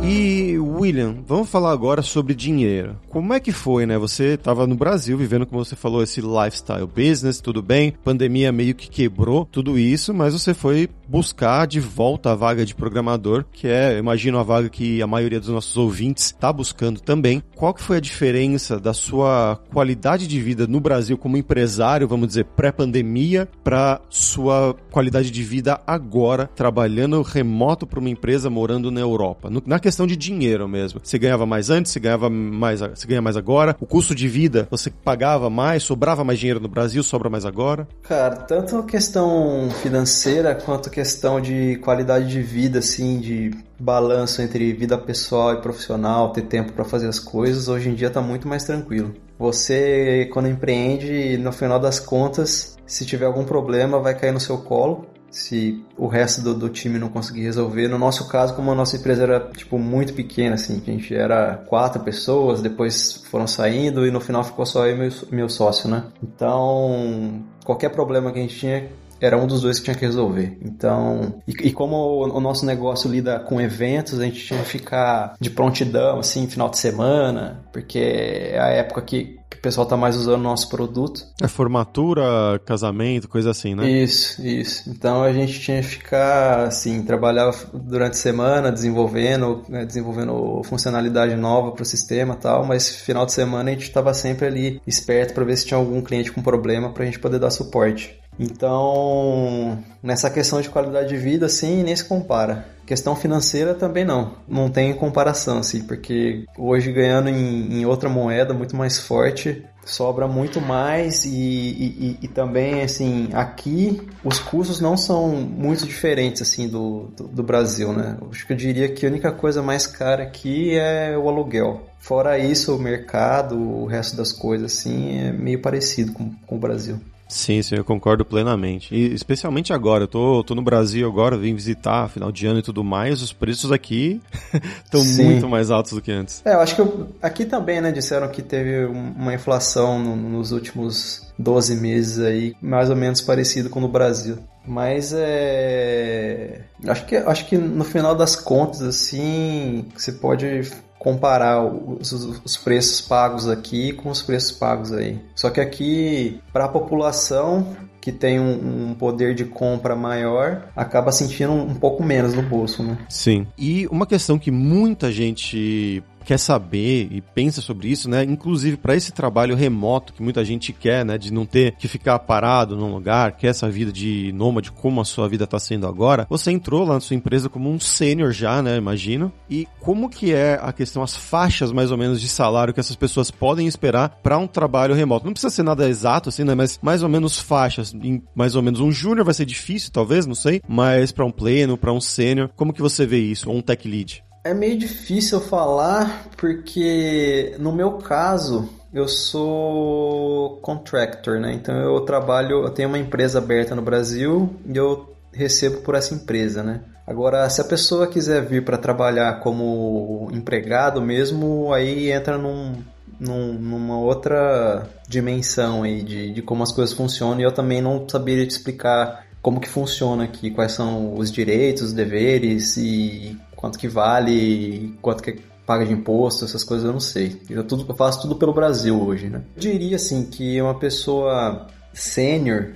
E 0.03 0.59
William, 0.83 1.19
vamos 1.29 1.49
falar 1.49 1.71
agora 1.71 2.03
sobre 2.03 2.35
dinheiro. 2.35 2.99
Como 3.09 3.33
é 3.33 3.39
que 3.39 3.53
foi, 3.53 3.87
né? 3.87 3.97
Você 3.99 4.35
estava 4.35 4.67
no 4.67 4.75
Brasil 4.75 5.17
vivendo, 5.17 5.47
como 5.47 5.65
você 5.65 5.77
falou, 5.77 6.03
esse 6.03 6.21
lifestyle 6.21 6.89
business, 6.89 7.41
tudo 7.41 7.63
bem? 7.63 7.95
Pandemia 8.03 8.51
meio 8.51 8.75
que 8.75 8.91
quebrou 8.91 9.45
tudo 9.45 9.79
isso, 9.79 10.13
mas 10.13 10.33
você 10.33 10.53
foi 10.53 10.89
buscar 11.07 11.67
de 11.67 11.79
volta 11.79 12.33
a 12.33 12.35
vaga 12.35 12.67
de 12.67 12.75
programador, 12.75 13.45
que 13.53 13.69
é, 13.69 13.97
imagino, 13.97 14.39
a 14.39 14.43
vaga 14.43 14.69
que 14.69 15.01
a 15.01 15.07
maioria 15.07 15.39
dos 15.39 15.51
nossos 15.51 15.77
ouvintes 15.77 16.25
está 16.25 16.53
buscando 16.53 17.01
também. 17.01 17.41
Qual 17.55 17.73
que 17.73 17.83
foi 17.83 17.99
a 17.99 18.01
diferença 18.01 18.81
da 18.81 18.93
sua 18.93 19.61
qualidade 19.73 20.27
de 20.27 20.41
vida 20.41 20.67
no 20.67 20.81
Brasil 20.81 21.17
como 21.17 21.37
empresário, 21.37 22.09
vamos 22.09 22.27
dizer, 22.27 22.45
pré-pandemia, 22.57 23.49
para 23.63 24.01
sua 24.09 24.75
qualidade 24.91 25.31
de 25.31 25.43
vida 25.45 25.81
agora, 25.87 26.51
trabalhando 26.57 27.23
remoto 27.23 27.87
para 27.87 28.01
uma 28.01 28.11
empresa 28.11 28.51
morando 28.51 28.91
na 28.91 29.01
Europa? 29.01 29.49
Na 29.65 29.79
questão 29.79 30.09
de 30.09 30.17
dinheiro 30.17 30.72
mesmo. 30.73 31.01
Você 31.03 31.19
ganhava 31.19 31.45
mais 31.45 31.71
antes, 31.71 31.93
você 31.93 32.01
ganhava 32.01 32.31
mais, 32.31 32.81
você 32.81 33.07
ganha 33.07 33.23
mais 33.23 33.37
agora. 33.37 33.77
O 33.79 33.87
custo 33.87 34.15
de 34.15 34.27
vida, 34.27 34.67
você 34.71 34.91
pagava 34.91 35.51
mais, 35.51 35.83
sobrava 35.83 36.25
mais 36.25 36.39
dinheiro 36.39 36.59
no 36.59 36.69
Brasil, 36.69 37.03
sobra 37.03 37.29
mais 37.29 37.45
agora? 37.45 37.87
Cara, 38.03 38.35
tanto 38.35 38.79
a 38.79 38.83
questão 38.85 39.69
financeira 39.83 40.55
quanto 40.55 40.89
a 40.89 40.93
questão 40.93 41.41
de 41.41 41.77
qualidade 41.77 42.29
de 42.29 42.43
vida, 42.43 42.79
assim, 42.79 43.21
de 43.21 43.51
balanço 43.79 44.41
entre 44.41 44.73
vida 44.73 44.97
pessoal 44.97 45.55
e 45.55 45.61
profissional, 45.61 46.31
ter 46.31 46.43
tempo 46.43 46.73
para 46.73 46.85
fazer 46.85 47.09
as 47.09 47.19
coisas, 47.19 47.69
hoje 47.69 47.91
em 47.91 47.95
dia 47.95 48.11
tá 48.11 48.23
muito 48.23 48.49
mais 48.49 48.65
tranquilo. 48.65 49.13
Você, 49.39 50.31
quando 50.33 50.49
empreende, 50.49 51.37
no 51.37 51.53
final 51.53 51.79
das 51.79 51.99
contas, 51.99 52.77
se 52.87 53.05
tiver 53.05 53.27
algum 53.27 53.45
problema, 53.45 53.99
vai 53.99 54.17
cair 54.17 54.33
no 54.33 54.39
seu 54.39 54.59
colo 54.59 55.07
se 55.33 55.83
o 55.97 56.07
resto 56.07 56.43
do, 56.43 56.55
do, 56.55 56.69
time 56.69 56.99
não 56.99 57.09
conseguir 57.09 57.43
resolver. 57.43 57.89
No 57.89 57.99
nosso 57.99 58.29
caso, 58.29 58.55
como 58.55 58.71
a 58.71 58.75
nossa 58.75 58.97
empresa 58.97 59.23
era 59.23 59.41
tipo 59.57 59.79
muito 59.79 60.13
pequena, 60.13 60.55
assim, 60.55 60.81
a 60.87 60.91
gente 60.91 61.15
era 61.15 61.57
quatro 61.69 62.03
pessoas, 62.03 62.61
depois 62.61 63.25
foram 63.31 63.47
saindo 63.47 64.07
e 64.07 64.11
no 64.11 64.21
final 64.21 64.45
ficou 64.45 64.67
só 64.67 64.87
eu 64.87 64.95
e 64.95 64.99
meu, 64.99 65.11
meu 65.31 65.49
sócio, 65.49 65.89
né? 65.89 66.05
Então, 66.23 67.43
qualquer 67.65 67.89
problema 67.89 68.31
que 68.31 68.39
a 68.39 68.43
gente 68.43 68.59
tinha, 68.59 68.89
era 69.23 69.39
um 69.39 69.47
dos 69.47 69.63
dois 69.63 69.79
que 69.79 69.85
tinha 69.85 69.95
que 69.95 70.05
resolver. 70.05 70.59
Então, 70.61 71.41
e, 71.47 71.69
e, 71.69 71.73
como 71.73 71.97
o, 71.97 72.37
o, 72.37 72.41
nosso 72.41 72.67
negócio 72.67 73.09
lida 73.09 73.39
com 73.39 73.61
eventos, 73.61 74.19
a 74.19 74.25
gente 74.25 74.45
tinha 74.45 74.61
que 74.61 74.69
ficar 74.69 75.37
de 75.41 75.49
prontidão, 75.49 76.19
assim, 76.19 76.49
final 76.49 76.69
de 76.69 76.77
semana, 76.77 77.63
porque 77.73 78.01
é 78.01 78.61
a 78.61 78.67
época 78.71 79.01
que, 79.01 79.39
que 79.53 79.59
o 79.59 79.63
pessoal 79.63 79.87
tá 79.87 79.97
mais 79.97 80.17
usando 80.17 80.41
o 80.41 80.45
nosso 80.45 80.69
produto. 80.69 81.23
É 81.41 81.49
formatura, 81.49 82.61
casamento, 82.65 83.29
coisa 83.29 83.51
assim, 83.51 83.75
né? 83.75 83.89
Isso, 83.89 84.45
isso. 84.45 84.89
Então 84.91 85.23
a 85.23 85.33
gente 85.33 85.61
tinha 85.61 85.81
que 85.81 85.89
ficar, 85.89 86.65
assim, 86.65 87.03
trabalhava 87.03 87.57
durante 87.73 88.13
a 88.13 88.17
semana 88.17 88.73
desenvolvendo, 88.73 89.63
né, 89.69 89.85
desenvolvendo 89.85 90.63
funcionalidade 90.65 91.35
nova 91.37 91.73
para 91.73 91.83
o 91.83 91.87
sistema 91.87 92.35
tal, 92.35 92.65
mas 92.65 92.89
final 92.89 93.27
de 93.27 93.33
semana 93.33 93.71
a 93.71 93.73
gente 93.75 93.85
estava 93.85 94.15
sempre 94.15 94.47
ali 94.47 94.81
esperto 94.87 95.35
para 95.35 95.45
ver 95.45 95.57
se 95.57 95.67
tinha 95.67 95.79
algum 95.79 96.01
cliente 96.01 96.33
com 96.33 96.43
problema 96.43 96.91
para 96.91 97.03
a 97.03 97.07
gente 97.07 97.19
poder 97.19 97.39
dar 97.39 97.51
suporte. 97.51 98.22
Então, 98.39 99.79
nessa 100.03 100.31
questão 100.31 100.61
de 100.61 100.71
qualidade 100.71 101.09
de 101.09 101.17
vida, 101.17 101.49
sim, 101.49 101.83
nem 101.83 101.95
se 101.95 102.05
compara. 102.05 102.67
Questão 102.87 103.15
financeira 103.15 103.75
também 103.75 104.05
não. 104.05 104.35
Não 104.49 104.69
tem 104.69 104.93
comparação, 104.95 105.59
assim, 105.59 105.83
porque 105.83 106.45
hoje 106.59 106.91
ganhando 106.91 107.29
em, 107.29 107.81
em 107.81 107.87
outra 107.87 108.09
moeda 108.09 108.53
muito 108.53 108.75
mais 108.75 108.99
forte, 108.99 109.65
sobra 109.85 110.27
muito 110.27 110.61
mais 110.61 111.25
e, 111.25 111.31
e, 111.31 112.19
e, 112.23 112.29
também, 112.29 112.83
assim, 112.83 113.29
aqui 113.33 114.01
os 114.25 114.39
custos 114.39 114.81
não 114.81 114.97
são 114.97 115.29
muito 115.29 115.87
diferentes, 115.87 116.43
assim, 116.43 116.69
do, 116.69 117.13
do, 117.17 117.29
do 117.29 117.43
Brasil, 117.43 117.93
né? 117.93 118.17
Acho 118.31 118.47
que 118.47 118.53
eu 118.53 118.57
diria 118.57 118.89
que 118.89 119.07
a 119.07 119.09
única 119.09 119.31
coisa 119.31 119.63
mais 119.63 119.87
cara 119.87 120.25
aqui 120.25 120.75
é 120.77 121.17
o 121.17 121.29
aluguel. 121.29 121.83
Fora 121.99 122.39
isso, 122.39 122.75
o 122.75 122.81
mercado, 122.81 123.57
o 123.57 123.87
resto 123.87 124.17
das 124.17 124.33
coisas, 124.33 124.73
assim, 124.73 125.19
é 125.19 125.33
meio 125.33 125.61
parecido 125.61 126.13
com, 126.13 126.31
com 126.47 126.57
o 126.57 126.61
Brasil. 126.61 127.01
Sim, 127.33 127.63
sim, 127.63 127.77
eu 127.77 127.85
concordo 127.85 128.27
plenamente. 128.27 128.95
E 128.95 129.15
especialmente 129.15 129.73
agora, 129.73 130.05
eu 130.05 130.09
tô, 130.09 130.45
tô 130.45 130.55
no 130.55 130.61
Brasil 130.61 131.09
agora, 131.09 131.37
vim 131.37 131.55
visitar 131.55 132.09
final 132.09 132.31
de 132.31 132.47
ano 132.47 132.59
e 132.59 132.63
tudo 132.63 132.85
mais, 132.85 133.23
os 133.23 133.33
preços 133.33 133.73
aqui 133.73 134.21
estão 134.85 135.03
muito 135.03 135.49
mais 135.49 135.71
altos 135.71 135.93
do 135.93 136.03
que 136.03 136.13
antes. 136.13 136.43
É, 136.45 136.53
eu 136.53 136.61
acho 136.61 136.75
que 136.75 136.83
eu, 136.83 137.09
aqui 137.23 137.47
também, 137.47 137.81
né, 137.81 137.91
disseram 137.91 138.29
que 138.29 138.43
teve 138.43 138.85
uma 138.85 139.33
inflação 139.33 139.99
no, 139.99 140.15
nos 140.15 140.53
últimos 140.53 141.33
12 141.39 141.77
meses 141.77 142.19
aí, 142.19 142.55
mais 142.61 142.91
ou 142.91 142.97
menos 142.97 143.23
parecido 143.23 143.71
com 143.71 143.81
no 143.81 143.89
Brasil. 143.89 144.37
Mas 144.67 145.13
é. 145.17 146.61
Acho 146.87 147.07
que, 147.07 147.17
acho 147.17 147.47
que 147.49 147.57
no 147.57 147.85
final 147.85 148.15
das 148.15 148.37
contas, 148.37 148.83
assim, 148.83 149.87
você 149.97 150.13
pode 150.13 150.71
comparar 151.03 151.65
os, 151.65 152.13
os, 152.13 152.57
preços 152.57 153.01
pagos 153.01 153.49
aqui 153.49 153.93
com 153.93 154.09
os 154.09 154.23
preços 154.23 154.53
pagos 154.53 154.93
aí. 154.93 155.19
Só 155.35 155.51
que 155.51 155.61
aqui, 155.61 156.41
para 156.53 156.67
a 156.67 156.69
população 156.69 157.77
que 158.01 158.13
tem 158.13 158.39
um, 158.39 158.91
um, 158.91 158.95
poder 158.95 159.35
de 159.35 159.45
compra 159.45 159.97
maior, 159.97 160.69
acaba 160.77 161.11
sentindo 161.11 161.53
um, 161.53 161.71
um 161.71 161.75
pouco 161.75 162.05
menos 162.05 162.35
no 162.35 162.43
bolso, 162.43 162.85
né? 162.85 162.99
Sim. 163.09 163.49
E 163.59 163.87
uma 163.89 164.07
questão 164.07 164.39
que 164.39 164.51
muita 164.53 165.11
gente 165.11 166.03
quer 166.23 166.39
saber 166.39 167.09
e 167.11 167.21
pensa 167.21 167.61
sobre 167.61 167.89
isso, 167.89 168.09
né? 168.09 168.23
Inclusive 168.25 168.77
para 168.77 168.97
esse 168.97 169.13
trabalho 169.13 169.55
remoto 169.55 170.13
que 170.13 170.23
muita 170.23 170.45
gente 170.45 170.73
quer, 170.73 171.05
né? 171.05 171.19
De 171.19 171.33
não 171.33 171.45
ter 171.47 171.77
que 171.77 171.89
ficar 171.89 172.19
parado 172.21 172.77
num 172.77 172.93
lugar, 172.93 173.33
quer 173.33 173.49
essa 173.49 173.69
vida 173.69 173.93
de 173.93 174.33
nômade, 174.33 174.73
como 174.73 175.01
a 175.01 175.05
sua 175.05 175.29
vida 175.29 175.45
está 175.45 175.59
sendo 175.59 175.87
agora. 175.87 176.27
Você 176.29 176.51
entrou 176.51 176.85
lá 176.85 176.95
na 176.95 177.01
sua 177.01 177.17
empresa 177.17 177.49
como 177.49 177.71
um 177.71 177.79
sênior 177.79 178.33
já, 178.33 178.63
né? 178.63 178.77
Imagino. 178.77 179.33
E 179.49 179.67
como 179.81 180.09
que 180.09 180.33
é 180.33 180.59
a 180.61 180.73
questão, 180.73 181.03
as 181.03 181.17
faixas 181.17 181.73
mais 181.73 181.91
ou 181.91 181.99
menos 181.99 182.21
de 182.21 182.29
salário 182.29 182.73
que 182.73 182.81
essas 182.81 182.97
pessoas 182.97 183.31
podem 183.31 183.67
esperar 183.67 184.21
para 184.23 184.39
um 184.39 184.47
trabalho 184.47 184.95
remoto? 184.95 185.27
Não 185.27 185.33
precisa 185.33 185.55
ser 185.55 185.63
nada 185.63 185.89
exato, 185.89 186.29
assim, 186.29 186.45
né? 186.45 186.55
Mas 186.55 186.79
mais 186.83 187.03
ou 187.03 187.09
menos 187.09 187.39
faixas. 187.39 187.93
Em 187.95 188.23
mais 188.35 188.57
ou 188.57 188.63
menos 188.63 188.81
um 188.81 188.91
júnior 188.91 189.25
vai 189.25 189.35
ser 189.35 189.45
difícil, 189.45 189.91
talvez, 189.93 190.27
não 190.27 190.35
sei. 190.35 190.61
Mas 190.69 191.13
para 191.13 191.25
um 191.25 191.31
pleno, 191.31 191.77
para 191.77 191.93
um 191.93 192.01
sênior, 192.01 192.51
como 192.57 192.73
que 192.73 192.83
você 192.83 193.07
vê 193.07 193.19
isso? 193.19 193.51
Ou 193.51 193.57
um 193.57 193.63
tech 193.63 193.87
lead? 193.89 194.23
É 194.45 194.53
meio 194.53 194.77
difícil 194.77 195.41
falar 195.41 196.29
porque 196.37 197.55
no 197.61 197.73
meu 197.73 197.93
caso 197.93 198.69
eu 198.93 199.07
sou 199.07 200.59
contractor, 200.61 201.39
né? 201.39 201.55
Então 201.55 201.75
eu 201.77 202.01
trabalho, 202.01 202.65
eu 202.65 202.71
tenho 202.71 202.89
uma 202.89 202.99
empresa 202.99 203.39
aberta 203.39 203.75
no 203.75 203.83
Brasil 203.83 204.53
e 204.67 204.77
eu 204.77 205.15
recebo 205.33 205.81
por 205.83 205.95
essa 205.95 206.13
empresa, 206.13 206.63
né? 206.63 206.81
Agora, 207.07 207.49
se 207.51 207.61
a 207.61 207.65
pessoa 207.65 208.07
quiser 208.07 208.45
vir 208.45 208.65
para 208.65 208.77
trabalhar 208.77 209.41
como 209.41 210.29
empregado 210.33 211.01
mesmo, 211.01 211.73
aí 211.73 212.11
entra 212.11 212.37
num, 212.37 212.75
num, 213.21 213.53
numa 213.53 213.99
outra 213.99 214.89
dimensão 215.09 215.85
aí 215.85 216.03
de, 216.03 216.33
de 216.33 216.43
como 216.43 216.65
as 216.65 216.73
coisas 216.73 216.95
funcionam 216.95 217.41
e 217.41 217.45
eu 217.45 217.53
também 217.53 217.81
não 217.81 218.09
saberia 218.09 218.47
te 218.47 218.51
explicar 218.51 219.25
como 219.41 219.61
que 219.61 219.69
funciona 219.69 220.25
aqui, 220.25 220.51
quais 220.51 220.73
são 220.73 221.15
os 221.15 221.31
direitos, 221.31 221.83
os 221.83 221.93
deveres 221.93 222.77
e 222.77 223.37
quanto 223.63 223.79
que 223.79 223.87
vale, 223.87 224.93
quanto 225.01 225.23
que 225.23 225.39
paga 225.65 225.87
de 225.87 225.93
imposto, 225.93 226.45
essas 226.45 226.65
coisas 226.65 226.85
eu 226.85 226.93
não 226.93 226.99
sei. 226.99 227.41
Eu, 227.49 227.63
tudo, 227.63 227.87
eu 227.89 227.95
faço 227.95 228.23
tudo 228.23 228.35
pelo 228.35 228.53
Brasil 228.53 229.01
hoje, 229.01 229.29
né? 229.29 229.41
Eu 229.55 229.61
diria 229.61 229.95
assim 229.95 230.25
que 230.25 230.61
uma 230.61 230.75
pessoa 230.75 231.69
sênior 231.95 232.73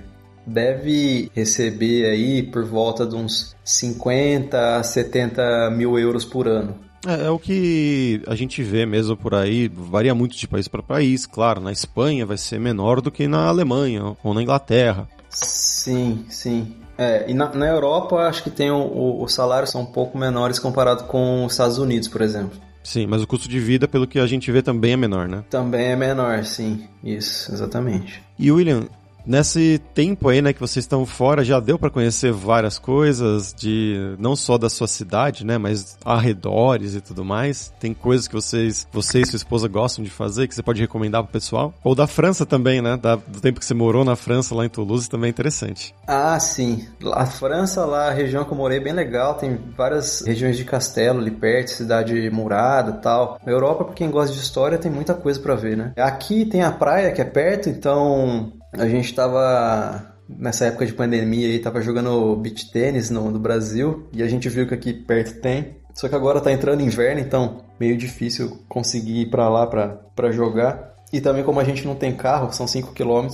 deve 0.47 1.29
receber 1.35 2.07
aí 2.07 2.45
por 2.45 2.65
volta 2.65 3.05
de 3.05 3.17
uns 3.17 3.57
50 3.65 4.77
a 4.77 4.83
70 4.85 5.71
mil 5.73 5.99
euros 5.99 6.25
por 6.25 6.47
ano. 6.47 6.77
É, 7.05 7.27
é, 7.27 7.31
o 7.31 7.39
que 7.39 8.23
a 8.29 8.37
gente 8.37 8.63
vê 8.63 8.87
mesmo 8.87 9.17
por 9.17 9.35
aí, 9.35 9.67
varia 9.67 10.15
muito 10.15 10.37
de 10.37 10.47
país 10.47 10.69
para 10.69 10.85
país, 10.85 11.27
claro. 11.27 11.61
Na 11.61 11.73
Espanha 11.73 12.25
vai 12.25 12.39
ser 12.39 12.61
menor 12.61 13.01
do 13.01 13.11
que 13.11 13.27
na 13.27 13.49
Alemanha 13.49 14.17
ou 14.23 14.33
na 14.33 14.41
Inglaterra. 14.41 15.09
Sim, 15.29 16.25
sim. 16.29 16.77
É, 16.99 17.31
e 17.31 17.35
na, 17.35 17.53
na 17.55 17.67
Europa 17.67 18.17
acho 18.27 18.43
que 18.43 18.51
tem 18.51 18.71
o, 18.71 19.23
os 19.23 19.35
salários 19.35 19.71
são 19.71 19.83
um 19.83 19.87
pouco 19.87 20.17
menores 20.17 20.59
comparado 20.59 21.05
com 21.05 21.45
os 21.45 21.53
Estados 21.53 21.79
Unidos, 21.79 22.09
por 22.09 22.23
exemplo. 22.23 22.59
Sim, 22.83 23.07
mas 23.07 23.21
o 23.21 23.27
custo 23.27 23.49
de 23.49 23.59
vida, 23.59 23.89
pelo 23.89 24.07
que 24.07 24.19
a 24.19 24.27
gente 24.27 24.51
vê, 24.53 24.63
também 24.63 24.93
é 24.93 24.97
menor, 24.97 25.27
né? 25.27 25.43
Também 25.51 25.87
é 25.87 25.97
menor, 25.97 26.45
sim. 26.45 26.87
Isso, 27.03 27.53
exatamente. 27.53 28.23
E 28.39 28.51
William, 28.53 28.87
Nesse 29.27 29.81
tempo 29.93 30.29
aí, 30.29 30.41
né, 30.41 30.53
que 30.53 30.61
vocês 30.61 30.85
estão 30.85 31.05
fora, 31.05 31.45
já 31.45 31.59
deu 31.59 31.77
para 31.79 31.91
conhecer 31.91 32.31
várias 32.33 32.79
coisas 32.79 33.53
de 33.53 34.15
não 34.19 34.37
só 34.37 34.57
da 34.57 34.71
sua 34.71 34.87
cidade, 34.87 35.45
né, 35.45 35.59
mas 35.59 35.99
arredores 36.05 36.95
e 36.95 37.01
tudo 37.01 37.25
mais. 37.25 37.73
Tem 37.81 37.93
coisas 37.93 38.29
que 38.29 38.35
vocês, 38.35 38.87
você 38.93 39.21
e 39.21 39.27
sua 39.27 39.37
esposa 39.37 39.67
gostam 39.67 40.05
de 40.05 40.11
fazer 40.11 40.47
que 40.47 40.55
você 40.55 40.63
pode 40.63 40.81
recomendar 40.81 41.25
pro 41.25 41.33
pessoal? 41.33 41.75
Ou 41.83 41.95
da 41.95 42.07
França 42.07 42.47
também, 42.47 42.81
né? 42.81 42.97
Da, 42.97 43.17
do 43.17 43.41
tempo 43.41 43.59
que 43.59 43.67
você 43.67 43.75
morou 43.75 44.05
na 44.05 44.15
França, 44.15 44.55
lá 44.55 44.65
em 44.65 44.69
Toulouse, 44.69 45.09
também 45.09 45.29
é 45.29 45.31
interessante. 45.31 45.93
Ah, 46.07 46.39
sim. 46.39 46.87
A 47.13 47.27
França, 47.27 47.85
lá, 47.85 48.09
a 48.09 48.13
região 48.13 48.45
que 48.45 48.53
eu 48.53 48.57
morei 48.57 48.79
é 48.79 48.81
bem 48.81 48.93
legal, 48.93 49.35
tem 49.35 49.59
várias 49.77 50.23
regiões 50.25 50.57
de 50.57 50.65
castelo 50.65 51.19
ali 51.19 51.33
perto, 51.33 51.73
cidade 51.73 52.31
murada 52.31 52.93
tal. 52.93 53.41
Na 53.45 53.53
Europa, 53.53 53.85
pra 53.85 53.95
quem 53.95 54.11
gosta 54.11 54.33
de 54.33 54.41
história, 54.41 54.79
tem 54.79 54.91
muita 54.91 55.15
coisa 55.15 55.41
para 55.41 55.57
ver, 55.57 55.77
né? 55.77 55.93
Aqui 55.97 56.45
tem 56.45 56.63
a 56.63 56.71
praia 56.71 57.11
que 57.13 57.21
é 57.21 57.25
perto, 57.25 57.69
então 57.69 58.53
a 58.79 58.89
gente 58.89 59.07
estava 59.07 60.15
nessa 60.29 60.67
época 60.67 60.87
de 60.87 60.93
pandemia 60.93 61.49
aí, 61.49 61.59
tava 61.59 61.81
jogando 61.81 62.37
beach 62.37 62.71
tênis 62.71 63.11
no, 63.11 63.31
no 63.31 63.39
Brasil 63.39 64.09
e 64.13 64.23
a 64.23 64.29
gente 64.29 64.49
viu 64.49 64.67
que 64.67 64.75
aqui 64.75 64.93
perto 64.93 65.41
tem. 65.41 65.77
Só 65.95 66.09
que 66.09 66.15
agora 66.15 66.41
tá 66.41 66.53
entrando 66.53 66.83
inverno, 66.83 67.21
então 67.21 67.65
meio 67.81 67.97
difícil 67.97 68.59
conseguir 68.69 69.23
ir 69.23 69.31
para 69.31 69.49
lá 69.49 69.67
para 69.67 70.31
jogar. 70.31 70.95
E 71.13 71.21
também 71.21 71.45
como 71.45 71.61
a 71.61 71.65
gente 71.65 71.87
não 71.87 71.95
tem 71.95 72.15
carro, 72.15 72.53
são 72.53 72.67
5 72.67 72.93
km, 72.93 73.29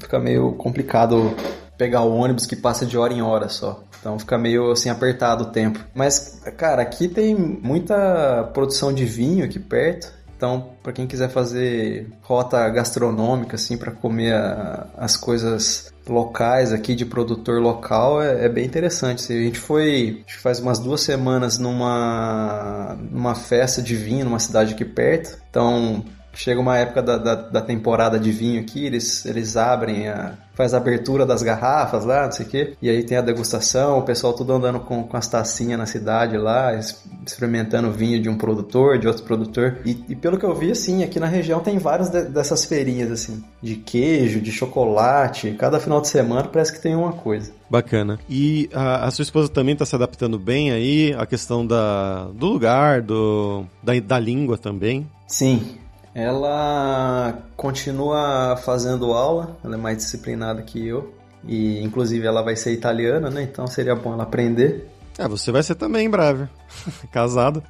fica 0.00 0.18
meio 0.18 0.52
complicado 0.54 1.34
pegar 1.76 2.02
o 2.02 2.14
ônibus 2.14 2.46
que 2.46 2.56
passa 2.56 2.84
de 2.84 2.98
hora 2.98 3.12
em 3.12 3.22
hora 3.22 3.48
só. 3.48 3.84
Então 4.00 4.18
fica 4.18 4.36
meio 4.36 4.72
assim 4.72 4.88
apertado 4.88 5.44
o 5.44 5.46
tempo. 5.46 5.78
Mas, 5.94 6.42
cara, 6.56 6.82
aqui 6.82 7.06
tem 7.08 7.34
muita 7.34 8.50
produção 8.52 8.92
de 8.92 9.04
vinho 9.04 9.44
aqui 9.44 9.58
perto. 9.58 10.12
Então, 10.40 10.70
para 10.82 10.90
quem 10.94 11.06
quiser 11.06 11.28
fazer 11.28 12.08
rota 12.22 12.66
gastronômica, 12.70 13.56
assim, 13.56 13.76
para 13.76 13.92
comer 13.92 14.32
a, 14.32 14.86
as 14.96 15.14
coisas 15.14 15.92
locais 16.08 16.72
aqui 16.72 16.94
de 16.94 17.04
produtor 17.04 17.60
local, 17.60 18.22
é, 18.22 18.46
é 18.46 18.48
bem 18.48 18.64
interessante. 18.64 19.30
A 19.30 19.36
gente 19.36 19.58
foi, 19.58 20.22
acho 20.26 20.38
que 20.38 20.42
faz 20.42 20.58
umas 20.58 20.78
duas 20.78 21.02
semanas 21.02 21.58
numa, 21.58 22.96
numa 23.10 23.34
festa 23.34 23.82
de 23.82 23.94
vinho 23.94 24.24
numa 24.24 24.38
cidade 24.38 24.72
aqui 24.72 24.84
perto. 24.84 25.38
Então, 25.50 26.02
chega 26.32 26.60
uma 26.60 26.78
época 26.78 27.02
da, 27.02 27.16
da, 27.18 27.34
da, 27.34 27.60
temporada 27.60 28.18
de 28.18 28.30
vinho 28.30 28.60
aqui, 28.60 28.86
eles, 28.86 29.24
eles 29.26 29.56
abrem, 29.56 30.08
a, 30.08 30.34
faz 30.54 30.74
a 30.74 30.76
abertura 30.76 31.26
das 31.26 31.42
garrafas 31.42 32.04
lá, 32.04 32.24
não 32.24 32.32
sei 32.32 32.46
o 32.46 32.48
quê, 32.48 32.76
e 32.80 32.88
aí 32.88 33.02
tem 33.02 33.16
a 33.16 33.22
degustação, 33.22 33.98
o 33.98 34.02
pessoal 34.02 34.32
tudo 34.32 34.52
andando 34.52 34.80
com, 34.80 35.02
com 35.02 35.16
as 35.16 35.26
tacinhas 35.26 35.78
na 35.78 35.86
cidade 35.86 36.36
lá, 36.36 36.78
experimentando 37.26 37.90
vinho 37.90 38.20
de 38.20 38.28
um 38.28 38.36
produtor, 38.36 38.98
de 38.98 39.08
outro 39.08 39.24
produtor, 39.24 39.78
e, 39.84 40.04
e 40.08 40.14
pelo 40.14 40.38
que 40.38 40.44
eu 40.44 40.54
vi, 40.54 40.70
assim, 40.70 41.02
aqui 41.02 41.18
na 41.18 41.26
região 41.26 41.60
tem 41.60 41.78
várias 41.78 42.08
de, 42.08 42.24
dessas 42.24 42.64
feirinhas, 42.64 43.10
assim, 43.10 43.42
de 43.62 43.76
queijo, 43.76 44.40
de 44.40 44.52
chocolate, 44.52 45.52
cada 45.58 45.80
final 45.80 46.00
de 46.00 46.08
semana 46.08 46.48
parece 46.48 46.72
que 46.72 46.80
tem 46.80 46.94
uma 46.94 47.12
coisa. 47.12 47.52
Bacana. 47.68 48.18
E 48.28 48.68
a, 48.74 49.06
a 49.06 49.10
sua 49.10 49.22
esposa 49.22 49.48
também 49.48 49.74
está 49.74 49.86
se 49.86 49.94
adaptando 49.94 50.38
bem 50.38 50.72
aí, 50.72 51.14
a 51.16 51.24
questão 51.24 51.66
da, 51.66 52.24
do 52.34 52.46
lugar, 52.46 53.00
do, 53.00 53.64
da, 53.82 53.98
da 54.00 54.18
língua 54.18 54.58
também? 54.58 55.08
Sim, 55.26 55.78
ela 56.14 57.38
continua 57.56 58.56
fazendo 58.64 59.12
aula, 59.12 59.56
ela 59.64 59.74
é 59.74 59.78
mais 59.78 59.98
disciplinada 59.98 60.62
que 60.62 60.86
eu. 60.86 61.14
E 61.46 61.82
inclusive 61.82 62.26
ela 62.26 62.42
vai 62.42 62.56
ser 62.56 62.72
italiana, 62.72 63.30
né? 63.30 63.42
Então 63.42 63.66
seria 63.66 63.94
bom 63.94 64.12
ela 64.12 64.24
aprender. 64.24 64.88
É, 65.18 65.28
você 65.28 65.52
vai 65.52 65.62
ser 65.62 65.74
também 65.74 66.06
em 66.06 66.10
breve. 66.10 66.48
Casado. 67.12 67.62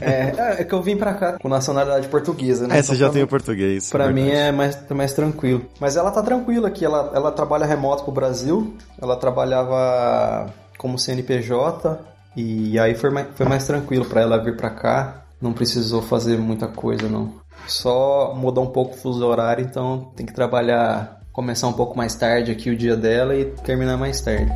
é, 0.00 0.60
é 0.60 0.64
que 0.64 0.72
eu 0.72 0.82
vim 0.82 0.96
pra 0.96 1.14
cá 1.14 1.38
com 1.38 1.48
nacionalidade 1.48 2.08
portuguesa, 2.08 2.66
né? 2.66 2.78
É, 2.78 2.82
você 2.82 2.94
então, 2.94 3.06
já 3.06 3.12
tem 3.12 3.22
o 3.22 3.28
português. 3.28 3.90
Pra 3.90 4.10
mim 4.10 4.30
é 4.30 4.50
mais, 4.50 4.78
mais 4.90 5.12
tranquilo. 5.12 5.64
Mas 5.80 5.96
ela 5.96 6.10
tá 6.10 6.22
tranquila 6.22 6.68
aqui, 6.68 6.84
ela, 6.84 7.12
ela 7.14 7.30
trabalha 7.30 7.66
remoto 7.66 8.04
pro 8.04 8.12
Brasil, 8.12 8.74
ela 9.00 9.16
trabalhava 9.16 10.52
como 10.76 10.98
CNPJ 10.98 12.00
e 12.36 12.78
aí 12.78 12.94
foi 12.94 13.10
mais, 13.10 13.28
foi 13.34 13.46
mais 13.46 13.66
tranquilo 13.66 14.04
para 14.04 14.20
ela 14.20 14.42
vir 14.42 14.56
pra 14.56 14.70
cá. 14.70 15.22
Não 15.40 15.52
precisou 15.52 16.02
fazer 16.02 16.38
muita 16.38 16.66
coisa, 16.66 17.08
não. 17.08 17.32
Só 17.66 18.34
mudar 18.34 18.60
um 18.60 18.66
pouco 18.66 18.94
o 18.94 18.98
fuso 18.98 19.24
horário, 19.26 19.64
então 19.64 20.10
tem 20.16 20.26
que 20.26 20.32
trabalhar, 20.32 21.20
começar 21.32 21.68
um 21.68 21.72
pouco 21.72 21.96
mais 21.96 22.14
tarde 22.14 22.50
aqui 22.50 22.70
o 22.70 22.76
dia 22.76 22.96
dela 22.96 23.36
e 23.36 23.44
terminar 23.62 23.96
mais 23.96 24.20
tarde. 24.20 24.50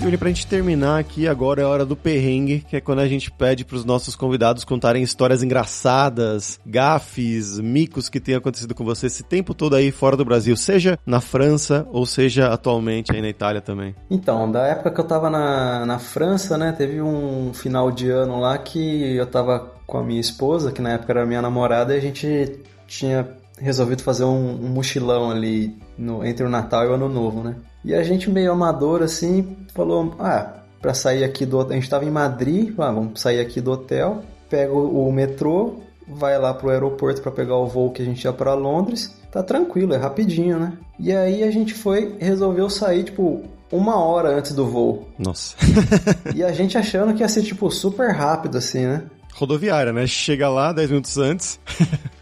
Júnior, 0.00 0.18
pra 0.18 0.28
gente 0.28 0.46
terminar 0.46 0.98
aqui, 0.98 1.28
agora 1.28 1.60
é 1.60 1.64
a 1.64 1.68
hora 1.68 1.84
do 1.84 1.94
perrengue, 1.94 2.64
que 2.66 2.74
é 2.74 2.80
quando 2.80 3.00
a 3.00 3.06
gente 3.06 3.30
pede 3.30 3.66
pros 3.66 3.84
nossos 3.84 4.16
convidados 4.16 4.64
contarem 4.64 5.02
histórias 5.02 5.42
engraçadas, 5.42 6.58
gafes, 6.64 7.60
micos 7.60 8.08
que 8.08 8.18
tenham 8.18 8.38
acontecido 8.38 8.74
com 8.74 8.82
você 8.82 9.08
esse 9.08 9.22
tempo 9.22 9.52
todo 9.52 9.76
aí 9.76 9.90
fora 9.90 10.16
do 10.16 10.24
Brasil, 10.24 10.56
seja 10.56 10.98
na 11.04 11.20
França 11.20 11.86
ou 11.92 12.06
seja 12.06 12.48
atualmente 12.48 13.12
aí 13.12 13.20
na 13.20 13.28
Itália 13.28 13.60
também. 13.60 13.94
Então, 14.10 14.50
da 14.50 14.66
época 14.68 14.90
que 14.90 15.00
eu 15.00 15.06
tava 15.06 15.28
na, 15.28 15.84
na 15.84 15.98
França, 15.98 16.56
né, 16.56 16.72
teve 16.72 17.02
um 17.02 17.52
final 17.52 17.92
de 17.92 18.08
ano 18.08 18.40
lá 18.40 18.56
que 18.56 19.14
eu 19.14 19.26
tava 19.26 19.70
com 19.86 19.98
a 19.98 20.02
minha 20.02 20.20
esposa, 20.20 20.72
que 20.72 20.80
na 20.80 20.92
época 20.92 21.12
era 21.12 21.26
minha 21.26 21.42
namorada, 21.42 21.94
e 21.94 21.98
a 21.98 22.00
gente 22.00 22.58
tinha 22.86 23.28
resolvido 23.60 24.02
fazer 24.02 24.24
um, 24.24 24.64
um 24.64 24.68
mochilão 24.68 25.30
ali 25.30 25.76
no, 25.96 26.24
entre 26.24 26.44
o 26.44 26.48
Natal 26.48 26.84
e 26.84 26.88
o 26.88 26.94
Ano 26.94 27.08
Novo, 27.08 27.42
né? 27.42 27.56
E 27.84 27.94
a 27.94 28.02
gente 28.02 28.30
meio 28.30 28.52
amador 28.52 29.02
assim, 29.02 29.56
falou, 29.74 30.14
ah, 30.18 30.54
para 30.80 30.94
sair 30.94 31.24
aqui 31.24 31.44
do 31.44 31.60
a 31.60 31.74
gente 31.74 31.84
estava 31.84 32.04
em 32.04 32.10
Madrid, 32.10 32.74
ah, 32.78 32.90
vamos 32.90 33.20
sair 33.20 33.40
aqui 33.40 33.60
do 33.60 33.72
hotel, 33.72 34.22
pega 34.48 34.72
o 34.72 35.10
metrô, 35.12 35.76
vai 36.08 36.38
lá 36.38 36.52
pro 36.52 36.70
aeroporto 36.70 37.22
para 37.22 37.30
pegar 37.30 37.56
o 37.56 37.66
voo 37.66 37.90
que 37.90 38.02
a 38.02 38.04
gente 38.04 38.24
ia 38.24 38.32
para 38.32 38.54
Londres. 38.54 39.14
Tá 39.30 39.42
tranquilo, 39.42 39.94
é 39.94 39.96
rapidinho, 39.96 40.58
né? 40.58 40.72
E 40.98 41.12
aí 41.12 41.44
a 41.44 41.50
gente 41.50 41.72
foi, 41.72 42.16
resolveu 42.18 42.68
sair 42.68 43.04
tipo 43.04 43.42
uma 43.70 43.96
hora 43.96 44.36
antes 44.36 44.52
do 44.52 44.66
voo. 44.66 45.08
Nossa. 45.18 45.56
e 46.34 46.42
a 46.42 46.52
gente 46.52 46.76
achando 46.76 47.14
que 47.14 47.22
ia 47.22 47.28
ser 47.28 47.42
tipo 47.42 47.70
super 47.70 48.10
rápido 48.10 48.58
assim, 48.58 48.86
né? 48.86 49.04
Rodoviária, 49.34 49.92
né? 49.92 50.06
Chega 50.06 50.48
lá 50.48 50.72
10 50.72 50.90
minutos 50.90 51.18
antes. 51.18 51.58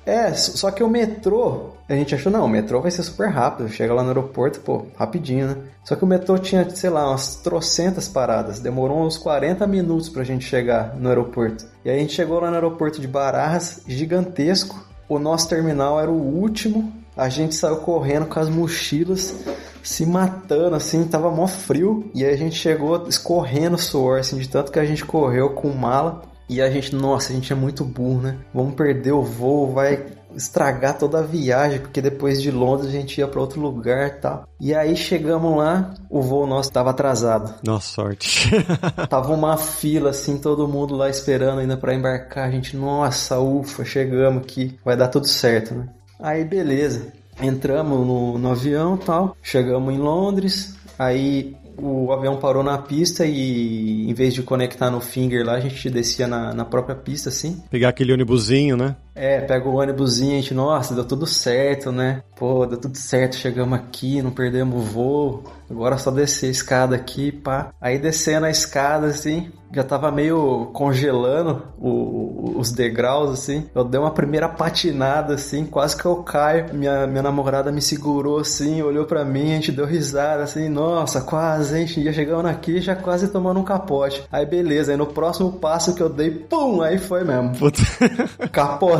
é, 0.06 0.32
só 0.34 0.70
que 0.70 0.82
o 0.82 0.88
metrô, 0.88 1.70
a 1.88 1.94
gente 1.94 2.14
achou, 2.14 2.30
não, 2.30 2.44
o 2.44 2.48
metrô 2.48 2.80
vai 2.80 2.90
ser 2.90 3.02
super 3.02 3.28
rápido. 3.28 3.68
Chega 3.68 3.94
lá 3.94 4.02
no 4.02 4.08
aeroporto, 4.08 4.60
pô, 4.60 4.86
rapidinho, 4.96 5.48
né? 5.48 5.56
Só 5.84 5.96
que 5.96 6.04
o 6.04 6.06
metrô 6.06 6.38
tinha, 6.38 6.68
sei 6.70 6.90
lá, 6.90 7.08
umas 7.08 7.36
trocentas 7.36 8.08
paradas. 8.08 8.60
Demorou 8.60 9.06
uns 9.06 9.16
40 9.16 9.66
minutos 9.66 10.08
pra 10.08 10.24
gente 10.24 10.44
chegar 10.44 10.94
no 10.96 11.08
aeroporto. 11.08 11.66
E 11.84 11.90
aí 11.90 11.96
a 11.96 12.00
gente 12.00 12.12
chegou 12.12 12.40
lá 12.40 12.48
no 12.48 12.54
aeroporto 12.54 13.00
de 13.00 13.08
Barajas, 13.08 13.82
gigantesco. 13.86 14.86
O 15.08 15.18
nosso 15.18 15.48
terminal 15.48 15.98
era 15.98 16.10
o 16.10 16.14
último. 16.14 16.92
A 17.16 17.28
gente 17.28 17.54
saiu 17.54 17.78
correndo 17.78 18.26
com 18.26 18.38
as 18.38 18.48
mochilas, 18.48 19.34
se 19.82 20.06
matando, 20.06 20.76
assim, 20.76 21.04
tava 21.04 21.30
mó 21.30 21.48
frio. 21.48 22.08
E 22.14 22.24
aí 22.24 22.32
a 22.32 22.36
gente 22.36 22.54
chegou 22.54 23.08
escorrendo 23.08 23.76
suor, 23.76 24.20
assim, 24.20 24.38
de 24.38 24.48
tanto 24.48 24.70
que 24.70 24.78
a 24.78 24.84
gente 24.84 25.04
correu 25.04 25.50
com 25.50 25.70
mala. 25.70 26.22
E 26.48 26.62
a 26.62 26.70
gente, 26.70 26.94
nossa, 26.94 27.30
a 27.30 27.34
gente 27.34 27.52
é 27.52 27.56
muito 27.56 27.84
burro, 27.84 28.22
né? 28.22 28.38
Vamos 28.54 28.74
perder 28.74 29.12
o 29.12 29.22
voo, 29.22 29.72
vai 29.72 30.06
estragar 30.34 30.96
toda 30.96 31.18
a 31.18 31.22
viagem, 31.22 31.80
porque 31.80 32.00
depois 32.00 32.40
de 32.40 32.50
Londres 32.50 32.88
a 32.88 32.92
gente 32.92 33.18
ia 33.18 33.26
para 33.26 33.40
outro 33.40 33.60
lugar 33.60 34.08
e 34.08 34.20
tal. 34.20 34.48
E 34.60 34.74
aí 34.74 34.96
chegamos 34.96 35.56
lá, 35.56 35.94
o 36.08 36.22
voo 36.22 36.46
nosso 36.46 36.72
tava 36.72 36.90
atrasado. 36.90 37.54
Nossa 37.64 37.88
sorte. 37.88 38.50
tava 39.08 39.32
uma 39.32 39.56
fila 39.56 40.10
assim, 40.10 40.38
todo 40.38 40.68
mundo 40.68 40.96
lá 40.96 41.10
esperando 41.10 41.60
ainda 41.60 41.76
para 41.76 41.94
embarcar. 41.94 42.48
A 42.48 42.50
gente, 42.50 42.76
nossa, 42.76 43.38
ufa, 43.38 43.84
chegamos 43.84 44.42
aqui, 44.42 44.78
vai 44.84 44.96
dar 44.96 45.08
tudo 45.08 45.26
certo, 45.26 45.74
né? 45.74 45.88
Aí 46.20 46.44
beleza, 46.44 47.12
entramos 47.40 48.06
no, 48.06 48.38
no 48.38 48.50
avião 48.50 48.96
e 48.96 49.04
tal, 49.04 49.36
chegamos 49.42 49.94
em 49.94 49.98
Londres, 49.98 50.76
aí 50.98 51.56
o 51.80 52.12
avião 52.12 52.36
parou 52.36 52.62
na 52.62 52.76
pista 52.78 53.24
e 53.24 54.10
em 54.10 54.14
vez 54.14 54.34
de 54.34 54.42
conectar 54.42 54.90
no 54.90 55.00
finger 55.00 55.44
lá, 55.44 55.54
a 55.54 55.60
gente 55.60 55.88
descia 55.88 56.26
na, 56.26 56.52
na 56.52 56.64
própria 56.64 56.96
pista, 56.96 57.28
assim. 57.28 57.62
Pegar 57.70 57.90
aquele 57.90 58.12
ônibusinho, 58.12 58.76
né? 58.76 58.96
É, 59.18 59.40
pega 59.40 59.68
o 59.68 59.74
ônibusinho, 59.74 60.32
a 60.32 60.36
gente, 60.36 60.54
nossa, 60.54 60.94
deu 60.94 61.04
tudo 61.04 61.26
certo, 61.26 61.90
né? 61.90 62.22
Pô, 62.36 62.64
deu 62.64 62.78
tudo 62.78 62.96
certo, 62.96 63.34
chegamos 63.34 63.76
aqui, 63.76 64.22
não 64.22 64.30
perdemos 64.30 64.76
o 64.76 64.80
voo. 64.80 65.44
Agora 65.68 65.96
é 65.96 65.98
só 65.98 66.10
descer 66.12 66.46
a 66.46 66.50
escada 66.50 66.94
aqui, 66.94 67.32
pá. 67.32 67.72
Aí 67.80 67.98
descendo 67.98 68.46
a 68.46 68.50
escada, 68.50 69.08
assim, 69.08 69.50
já 69.74 69.84
tava 69.84 70.10
meio 70.10 70.70
congelando 70.72 71.62
o, 71.78 72.54
os 72.56 72.72
degraus, 72.72 73.30
assim. 73.30 73.66
Eu 73.74 73.84
dei 73.84 74.00
uma 74.00 74.10
primeira 74.10 74.48
patinada, 74.48 75.34
assim, 75.34 75.66
quase 75.66 75.96
que 75.96 76.06
eu 76.06 76.16
caio. 76.22 76.72
Minha, 76.72 77.06
minha 77.06 77.22
namorada 77.22 77.70
me 77.70 77.82
segurou, 77.82 78.38
assim, 78.38 78.80
olhou 78.82 79.04
para 79.04 79.24
mim, 79.24 79.52
a 79.52 79.56
gente 79.56 79.72
deu 79.72 79.84
risada, 79.84 80.42
assim, 80.42 80.68
nossa, 80.68 81.20
quase, 81.20 81.76
gente 81.76 82.02
já 82.02 82.12
chegando 82.12 82.46
aqui, 82.46 82.80
já 82.80 82.96
quase 82.96 83.28
tomando 83.28 83.60
um 83.60 83.64
capote. 83.64 84.24
Aí 84.32 84.46
beleza, 84.46 84.92
aí 84.92 84.96
no 84.96 85.06
próximo 85.06 85.52
passo 85.52 85.94
que 85.94 86.02
eu 86.02 86.08
dei, 86.08 86.30
pum, 86.30 86.80
aí 86.80 86.98
foi 86.98 87.24
mesmo. 87.24 87.54
Puta. 87.56 87.82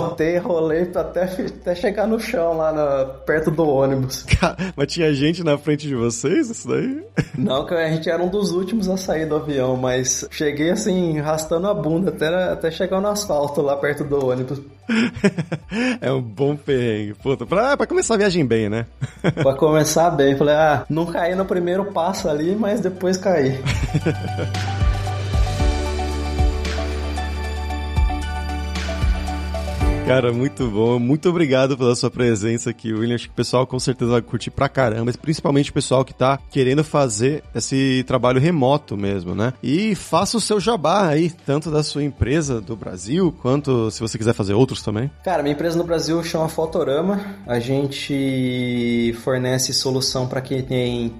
Capotei, 0.08 0.38
rolei 0.38 0.90
até, 0.94 1.24
até 1.24 1.74
chegar 1.74 2.06
no 2.06 2.18
chão 2.18 2.56
lá 2.56 2.72
na, 2.72 3.04
perto 3.04 3.50
do 3.50 3.68
ônibus. 3.68 4.24
Mas 4.76 4.92
tinha 4.92 5.12
gente 5.12 5.44
na 5.44 5.58
frente 5.58 5.86
de 5.86 5.94
vocês? 5.94 6.50
isso 6.50 6.68
daí? 6.68 7.02
Não, 7.36 7.66
que 7.66 7.74
a 7.74 7.90
gente 7.90 8.08
era 8.08 8.22
um 8.22 8.28
dos 8.28 8.52
últimos 8.52 8.88
a 8.88 8.96
sair 8.96 9.26
do 9.26 9.36
avião, 9.36 9.76
mas 9.76 10.26
cheguei 10.30 10.70
assim, 10.70 11.18
arrastando 11.18 11.68
a 11.68 11.74
bunda 11.74 12.10
até, 12.10 12.28
até 12.52 12.70
chegar 12.70 13.00
no 13.00 13.08
asfalto 13.08 13.60
lá 13.60 13.76
perto 13.76 14.04
do 14.04 14.26
ônibus. 14.26 14.60
é 16.00 16.10
um 16.10 16.22
bom 16.22 16.56
perrengue. 16.56 17.14
Puta, 17.14 17.44
pra, 17.44 17.76
pra 17.76 17.86
começar 17.86 18.14
a 18.14 18.18
viagem 18.18 18.46
bem, 18.46 18.68
né? 18.68 18.86
pra 19.42 19.54
começar 19.54 20.10
bem. 20.10 20.36
Falei, 20.36 20.54
ah, 20.54 20.84
não 20.88 21.06
caí 21.06 21.34
no 21.34 21.44
primeiro 21.44 21.86
passo 21.86 22.28
ali, 22.28 22.56
mas 22.56 22.80
depois 22.80 23.16
caí. 23.16 23.58
Cara, 30.08 30.32
muito 30.32 30.66
bom. 30.68 30.98
Muito 30.98 31.28
obrigado 31.28 31.76
pela 31.76 31.94
sua 31.94 32.10
presença 32.10 32.70
aqui, 32.70 32.94
William. 32.94 33.14
Acho 33.14 33.26
que 33.26 33.32
o 33.32 33.36
pessoal 33.36 33.66
com 33.66 33.78
certeza 33.78 34.12
vai 34.12 34.22
curtir 34.22 34.50
pra 34.50 34.66
caramba, 34.66 35.04
mas 35.04 35.16
principalmente 35.16 35.68
o 35.68 35.74
pessoal 35.74 36.02
que 36.02 36.14
tá 36.14 36.38
querendo 36.50 36.82
fazer 36.82 37.44
esse 37.54 38.02
trabalho 38.06 38.40
remoto 38.40 38.96
mesmo, 38.96 39.34
né? 39.34 39.52
E 39.62 39.94
faça 39.94 40.38
o 40.38 40.40
seu 40.40 40.58
jabá 40.58 41.08
aí, 41.08 41.30
tanto 41.44 41.70
da 41.70 41.82
sua 41.82 42.02
empresa 42.02 42.58
do 42.58 42.74
Brasil, 42.74 43.34
quanto 43.42 43.90
se 43.90 44.00
você 44.00 44.16
quiser 44.16 44.32
fazer 44.32 44.54
outros 44.54 44.82
também. 44.82 45.10
Cara, 45.22 45.42
minha 45.42 45.52
empresa 45.52 45.76
no 45.76 45.84
Brasil 45.84 46.24
chama 46.24 46.48
Fotorama. 46.48 47.36
A 47.46 47.58
gente 47.58 49.14
fornece 49.22 49.74
solução 49.74 50.26
para 50.26 50.40
quem 50.40 50.62
tem 50.62 51.12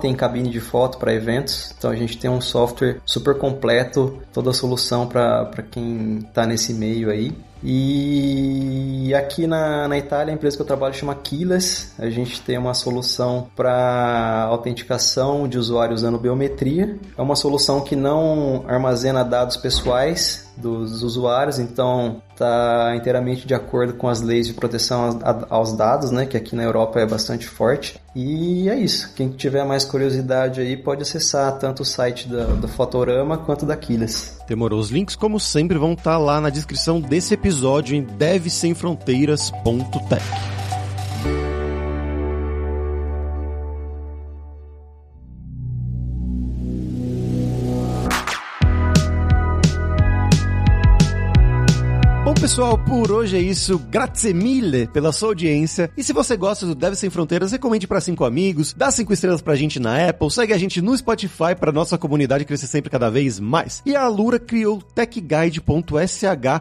tem 0.00 0.14
cabine 0.14 0.48
de 0.48 0.60
foto 0.60 0.96
para 0.96 1.12
eventos. 1.12 1.74
Então 1.76 1.90
a 1.90 1.96
gente 1.96 2.16
tem 2.16 2.30
um 2.30 2.40
software 2.40 3.00
super 3.04 3.36
completo, 3.36 4.22
toda 4.32 4.50
a 4.50 4.54
solução 4.54 5.08
para 5.08 5.62
quem 5.70 6.18
está 6.18 6.46
nesse 6.46 6.72
meio 6.72 7.10
aí. 7.10 7.32
E 7.68 9.12
aqui 9.12 9.44
na, 9.44 9.88
na 9.88 9.98
Itália, 9.98 10.32
a 10.32 10.36
empresa 10.36 10.54
que 10.56 10.62
eu 10.62 10.66
trabalho 10.66 10.94
chama 10.94 11.16
Keyless. 11.16 11.90
A 11.98 12.08
gente 12.08 12.40
tem 12.40 12.56
uma 12.56 12.74
solução 12.74 13.48
para 13.56 14.44
autenticação 14.48 15.48
de 15.48 15.58
usuário 15.58 15.92
usando 15.92 16.16
biometria. 16.16 16.96
É 17.18 17.20
uma 17.20 17.34
solução 17.34 17.80
que 17.80 17.96
não 17.96 18.64
armazena 18.68 19.24
dados 19.24 19.56
pessoais 19.56 20.45
dos 20.56 21.02
usuários, 21.02 21.58
então 21.58 22.22
está 22.32 22.94
inteiramente 22.96 23.46
de 23.46 23.54
acordo 23.54 23.94
com 23.94 24.08
as 24.08 24.20
leis 24.20 24.46
de 24.46 24.54
proteção 24.54 25.18
aos 25.48 25.76
dados, 25.76 26.10
né, 26.10 26.26
que 26.26 26.36
aqui 26.36 26.54
na 26.54 26.62
Europa 26.62 27.00
é 27.00 27.06
bastante 27.06 27.46
forte. 27.46 27.98
E 28.14 28.68
é 28.68 28.74
isso. 28.74 29.12
Quem 29.14 29.30
tiver 29.30 29.64
mais 29.64 29.84
curiosidade 29.84 30.60
aí 30.60 30.76
pode 30.76 31.02
acessar 31.02 31.58
tanto 31.58 31.82
o 31.82 31.84
site 31.84 32.28
da, 32.28 32.44
do 32.44 32.68
Fotorama 32.68 33.38
quanto 33.38 33.66
da 33.66 33.76
Keyless. 33.76 34.38
Demorou. 34.48 34.80
Os 34.80 34.90
links, 34.90 35.16
como 35.16 35.40
sempre, 35.40 35.78
vão 35.78 35.92
estar 35.92 36.12
tá 36.12 36.18
lá 36.18 36.40
na 36.40 36.50
descrição 36.50 37.00
desse 37.00 37.34
episódio 37.34 37.96
em 37.96 38.02
devsemfronteiras.tech. 38.02 40.55
pessoal, 52.46 52.78
por 52.78 53.10
hoje 53.10 53.36
é 53.36 53.40
isso. 53.40 53.76
Grazie 53.90 54.32
mille 54.32 54.86
pela 54.86 55.10
sua 55.10 55.30
audiência. 55.30 55.90
E 55.96 56.04
se 56.04 56.12
você 56.12 56.36
gosta 56.36 56.64
do 56.64 56.76
Deve 56.76 56.94
Sem 56.94 57.10
Fronteiras, 57.10 57.50
recomende 57.50 57.88
para 57.88 58.00
cinco 58.00 58.24
amigos, 58.24 58.72
dá 58.72 58.88
cinco 58.88 59.12
estrelas 59.12 59.42
pra 59.42 59.56
gente 59.56 59.80
na 59.80 60.10
Apple, 60.10 60.30
segue 60.30 60.52
a 60.52 60.56
gente 60.56 60.80
no 60.80 60.96
Spotify 60.96 61.56
para 61.58 61.72
nossa 61.72 61.98
comunidade 61.98 62.44
crescer 62.44 62.68
sempre 62.68 62.88
cada 62.88 63.10
vez 63.10 63.40
mais. 63.40 63.82
E 63.84 63.96
a 63.96 64.04
Alura 64.04 64.38
criou 64.38 64.80
techguide.sh 64.80 65.60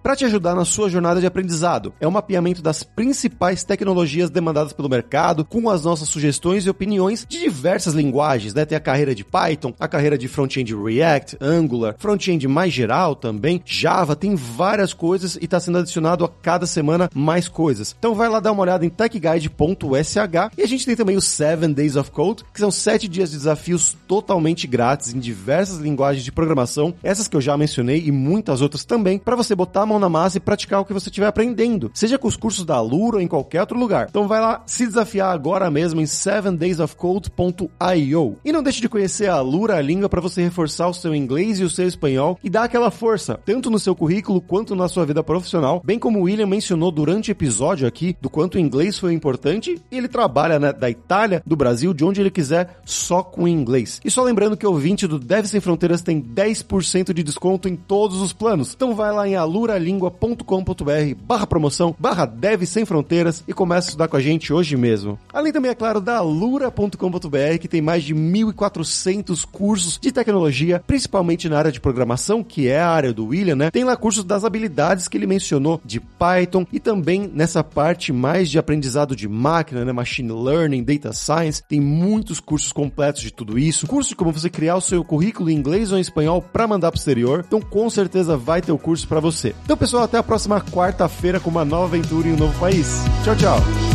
para 0.01 0.15
te 0.15 0.25
ajudar 0.25 0.55
na 0.55 0.65
sua 0.65 0.89
jornada 0.89 1.21
de 1.21 1.27
aprendizado. 1.27 1.93
É 1.99 2.07
um 2.07 2.11
mapeamento 2.11 2.63
das 2.63 2.81
principais 2.81 3.63
tecnologias 3.63 4.31
demandadas 4.31 4.73
pelo 4.73 4.89
mercado, 4.89 5.45
com 5.45 5.69
as 5.69 5.83
nossas 5.83 6.09
sugestões 6.09 6.65
e 6.65 6.69
opiniões 6.69 7.27
de 7.29 7.41
diversas 7.41 7.93
linguagens, 7.93 8.55
né? 8.55 8.65
Tem 8.65 8.75
a 8.75 8.81
carreira 8.81 9.13
de 9.13 9.23
Python, 9.23 9.71
a 9.79 9.87
carreira 9.87 10.17
de 10.17 10.27
front-end 10.27 10.73
React, 10.75 11.37
Angular, 11.39 11.93
front-end 11.99 12.47
mais 12.47 12.73
geral 12.73 13.15
também, 13.15 13.61
Java, 13.63 14.15
tem 14.15 14.33
várias 14.33 14.91
coisas 14.91 15.35
e 15.35 15.45
está 15.45 15.59
sendo 15.59 15.74
sendo 15.75 15.79
adicionado 15.79 16.25
a 16.25 16.29
cada 16.29 16.65
semana 16.65 17.09
mais 17.13 17.47
coisas. 17.47 17.95
Então 17.97 18.15
vai 18.15 18.27
lá 18.29 18.39
dar 18.39 18.51
uma 18.51 18.61
olhada 18.61 18.85
em 18.85 18.89
techguide.sh 18.89 20.15
e 20.57 20.61
a 20.61 20.67
gente 20.67 20.85
tem 20.85 20.95
também 20.95 21.17
os 21.17 21.25
7 21.25 21.73
Days 21.73 21.95
of 21.95 22.11
Code, 22.11 22.43
que 22.53 22.59
são 22.59 22.69
7 22.71 23.07
dias 23.07 23.31
de 23.31 23.37
desafios 23.37 23.95
totalmente 24.07 24.67
grátis 24.67 25.13
em 25.13 25.19
diversas 25.19 25.79
linguagens 25.79 26.23
de 26.23 26.31
programação, 26.31 26.93
essas 27.03 27.27
que 27.27 27.35
eu 27.35 27.41
já 27.41 27.57
mencionei 27.57 28.03
e 28.05 28.11
muitas 28.11 28.61
outras 28.61 28.85
também, 28.85 29.17
para 29.19 29.35
você 29.35 29.55
botar 29.55 29.81
a 29.81 29.85
mão 29.85 29.99
na 29.99 30.09
massa 30.09 30.37
e 30.37 30.41
praticar 30.41 30.81
o 30.81 30.85
que 30.85 30.93
você 30.93 31.09
estiver 31.09 31.27
aprendendo, 31.27 31.91
seja 31.93 32.17
com 32.17 32.27
os 32.27 32.37
cursos 32.37 32.65
da 32.65 32.75
Alura 32.75 33.17
ou 33.17 33.21
em 33.21 33.27
qualquer 33.27 33.61
outro 33.61 33.77
lugar. 33.77 34.07
Então 34.09 34.27
vai 34.27 34.39
lá 34.39 34.63
se 34.65 34.85
desafiar 34.85 35.33
agora 35.33 35.69
mesmo 35.69 36.01
em 36.01 36.05
7daysofcode.io. 36.05 38.37
E 38.45 38.51
não 38.51 38.63
deixe 38.63 38.81
de 38.81 38.89
conhecer 38.89 39.29
a 39.29 39.35
Alura, 39.35 39.77
a 39.77 39.81
língua 39.81 40.09
para 40.09 40.21
você 40.21 40.41
reforçar 40.41 40.87
o 40.87 40.93
seu 40.93 41.15
inglês 41.15 41.59
e 41.59 41.63
o 41.63 41.69
seu 41.69 41.87
espanhol 41.87 42.39
e 42.43 42.49
dar 42.49 42.63
aquela 42.63 42.91
força, 42.91 43.39
tanto 43.45 43.69
no 43.69 43.79
seu 43.79 43.95
currículo 43.95 44.41
quanto 44.41 44.75
na 44.75 44.87
sua 44.87 45.05
vida 45.05 45.23
profissional 45.23 45.64
bem 45.83 45.97
como 45.97 46.19
o 46.19 46.23
William 46.23 46.47
mencionou 46.47 46.91
durante 46.91 47.29
o 47.29 47.33
episódio 47.33 47.87
aqui 47.87 48.15
do 48.21 48.29
quanto 48.29 48.55
o 48.55 48.59
inglês 48.59 48.99
foi 48.99 49.13
importante, 49.13 49.81
ele 49.91 50.07
trabalha 50.07 50.59
né, 50.59 50.71
da 50.71 50.89
Itália, 50.89 51.41
do 51.45 51.55
Brasil, 51.55 51.93
de 51.93 52.05
onde 52.05 52.21
ele 52.21 52.29
quiser, 52.29 52.79
só 52.85 53.23
com 53.23 53.47
inglês. 53.47 53.99
E 54.03 54.11
só 54.11 54.23
lembrando 54.23 54.55
que 54.55 54.65
o 54.65 54.71
ouvinte 54.71 55.07
do 55.07 55.17
Deve 55.19 55.47
Sem 55.47 55.59
Fronteiras 55.59 56.01
tem 56.01 56.21
10% 56.21 57.13
de 57.13 57.23
desconto 57.23 57.67
em 57.67 57.75
todos 57.75 58.21
os 58.21 58.33
planos. 58.33 58.73
Então 58.75 58.95
vai 58.95 59.11
lá 59.11 59.27
em 59.27 59.35
aluralingua.com.br 59.35 61.15
barra 61.25 61.47
promoção, 61.47 61.95
barra 61.97 62.25
Deve 62.25 62.65
Sem 62.65 62.85
Fronteiras 62.85 63.43
e 63.47 63.53
começa 63.53 63.87
a 63.87 63.89
estudar 63.89 64.07
com 64.07 64.17
a 64.17 64.21
gente 64.21 64.53
hoje 64.53 64.77
mesmo. 64.77 65.17
Além 65.33 65.51
também, 65.51 65.71
é 65.71 65.75
claro, 65.75 65.99
da 65.99 66.17
alura.com.br, 66.17 67.57
que 67.59 67.67
tem 67.67 67.81
mais 67.81 68.03
de 68.03 68.13
1.400 68.13 69.45
cursos 69.51 69.97
de 69.99 70.11
tecnologia, 70.11 70.81
principalmente 70.85 71.49
na 71.49 71.57
área 71.57 71.71
de 71.71 71.81
programação, 71.81 72.43
que 72.43 72.67
é 72.67 72.79
a 72.79 72.89
área 72.89 73.13
do 73.13 73.27
William, 73.27 73.55
né? 73.55 73.71
Tem 73.71 73.83
lá 73.83 73.95
cursos 73.95 74.23
das 74.23 74.43
habilidades 74.43 75.07
que 75.07 75.17
ele 75.17 75.27
mencionou 75.27 75.54
mencionou 75.55 75.81
de 75.83 75.99
Python 75.99 76.65
e 76.71 76.79
também 76.79 77.29
nessa 77.33 77.63
parte 77.63 78.11
mais 78.11 78.49
de 78.49 78.59
aprendizado 78.59 79.15
de 79.15 79.27
máquina, 79.27 79.85
né, 79.85 79.91
machine 79.91 80.31
learning, 80.31 80.83
data 80.83 81.13
science, 81.13 81.63
tem 81.67 81.79
muitos 81.79 82.39
cursos 82.39 82.71
completos 82.71 83.21
de 83.21 83.31
tudo 83.31 83.57
isso, 83.57 83.87
curso 83.87 84.09
de 84.09 84.15
como 84.15 84.31
você 84.31 84.49
criar 84.49 84.75
o 84.75 84.81
seu 84.81 85.03
currículo 85.03 85.49
em 85.49 85.55
inglês 85.55 85.91
ou 85.91 85.97
em 85.97 86.01
espanhol 86.01 86.41
para 86.41 86.67
mandar 86.67 86.91
para 86.91 86.97
o 86.97 86.99
exterior. 86.99 87.43
Então 87.47 87.61
com 87.61 87.89
certeza 87.89 88.37
vai 88.37 88.61
ter 88.61 88.71
o 88.71 88.77
curso 88.77 89.07
para 89.07 89.19
você. 89.19 89.55
Então 89.63 89.77
pessoal, 89.77 90.03
até 90.03 90.17
a 90.17 90.23
próxima 90.23 90.61
quarta-feira 90.61 91.39
com 91.39 91.49
uma 91.49 91.65
nova 91.65 91.85
aventura 91.85 92.27
em 92.27 92.33
um 92.33 92.37
novo 92.37 92.57
país. 92.59 93.01
Tchau, 93.23 93.35
tchau. 93.35 93.94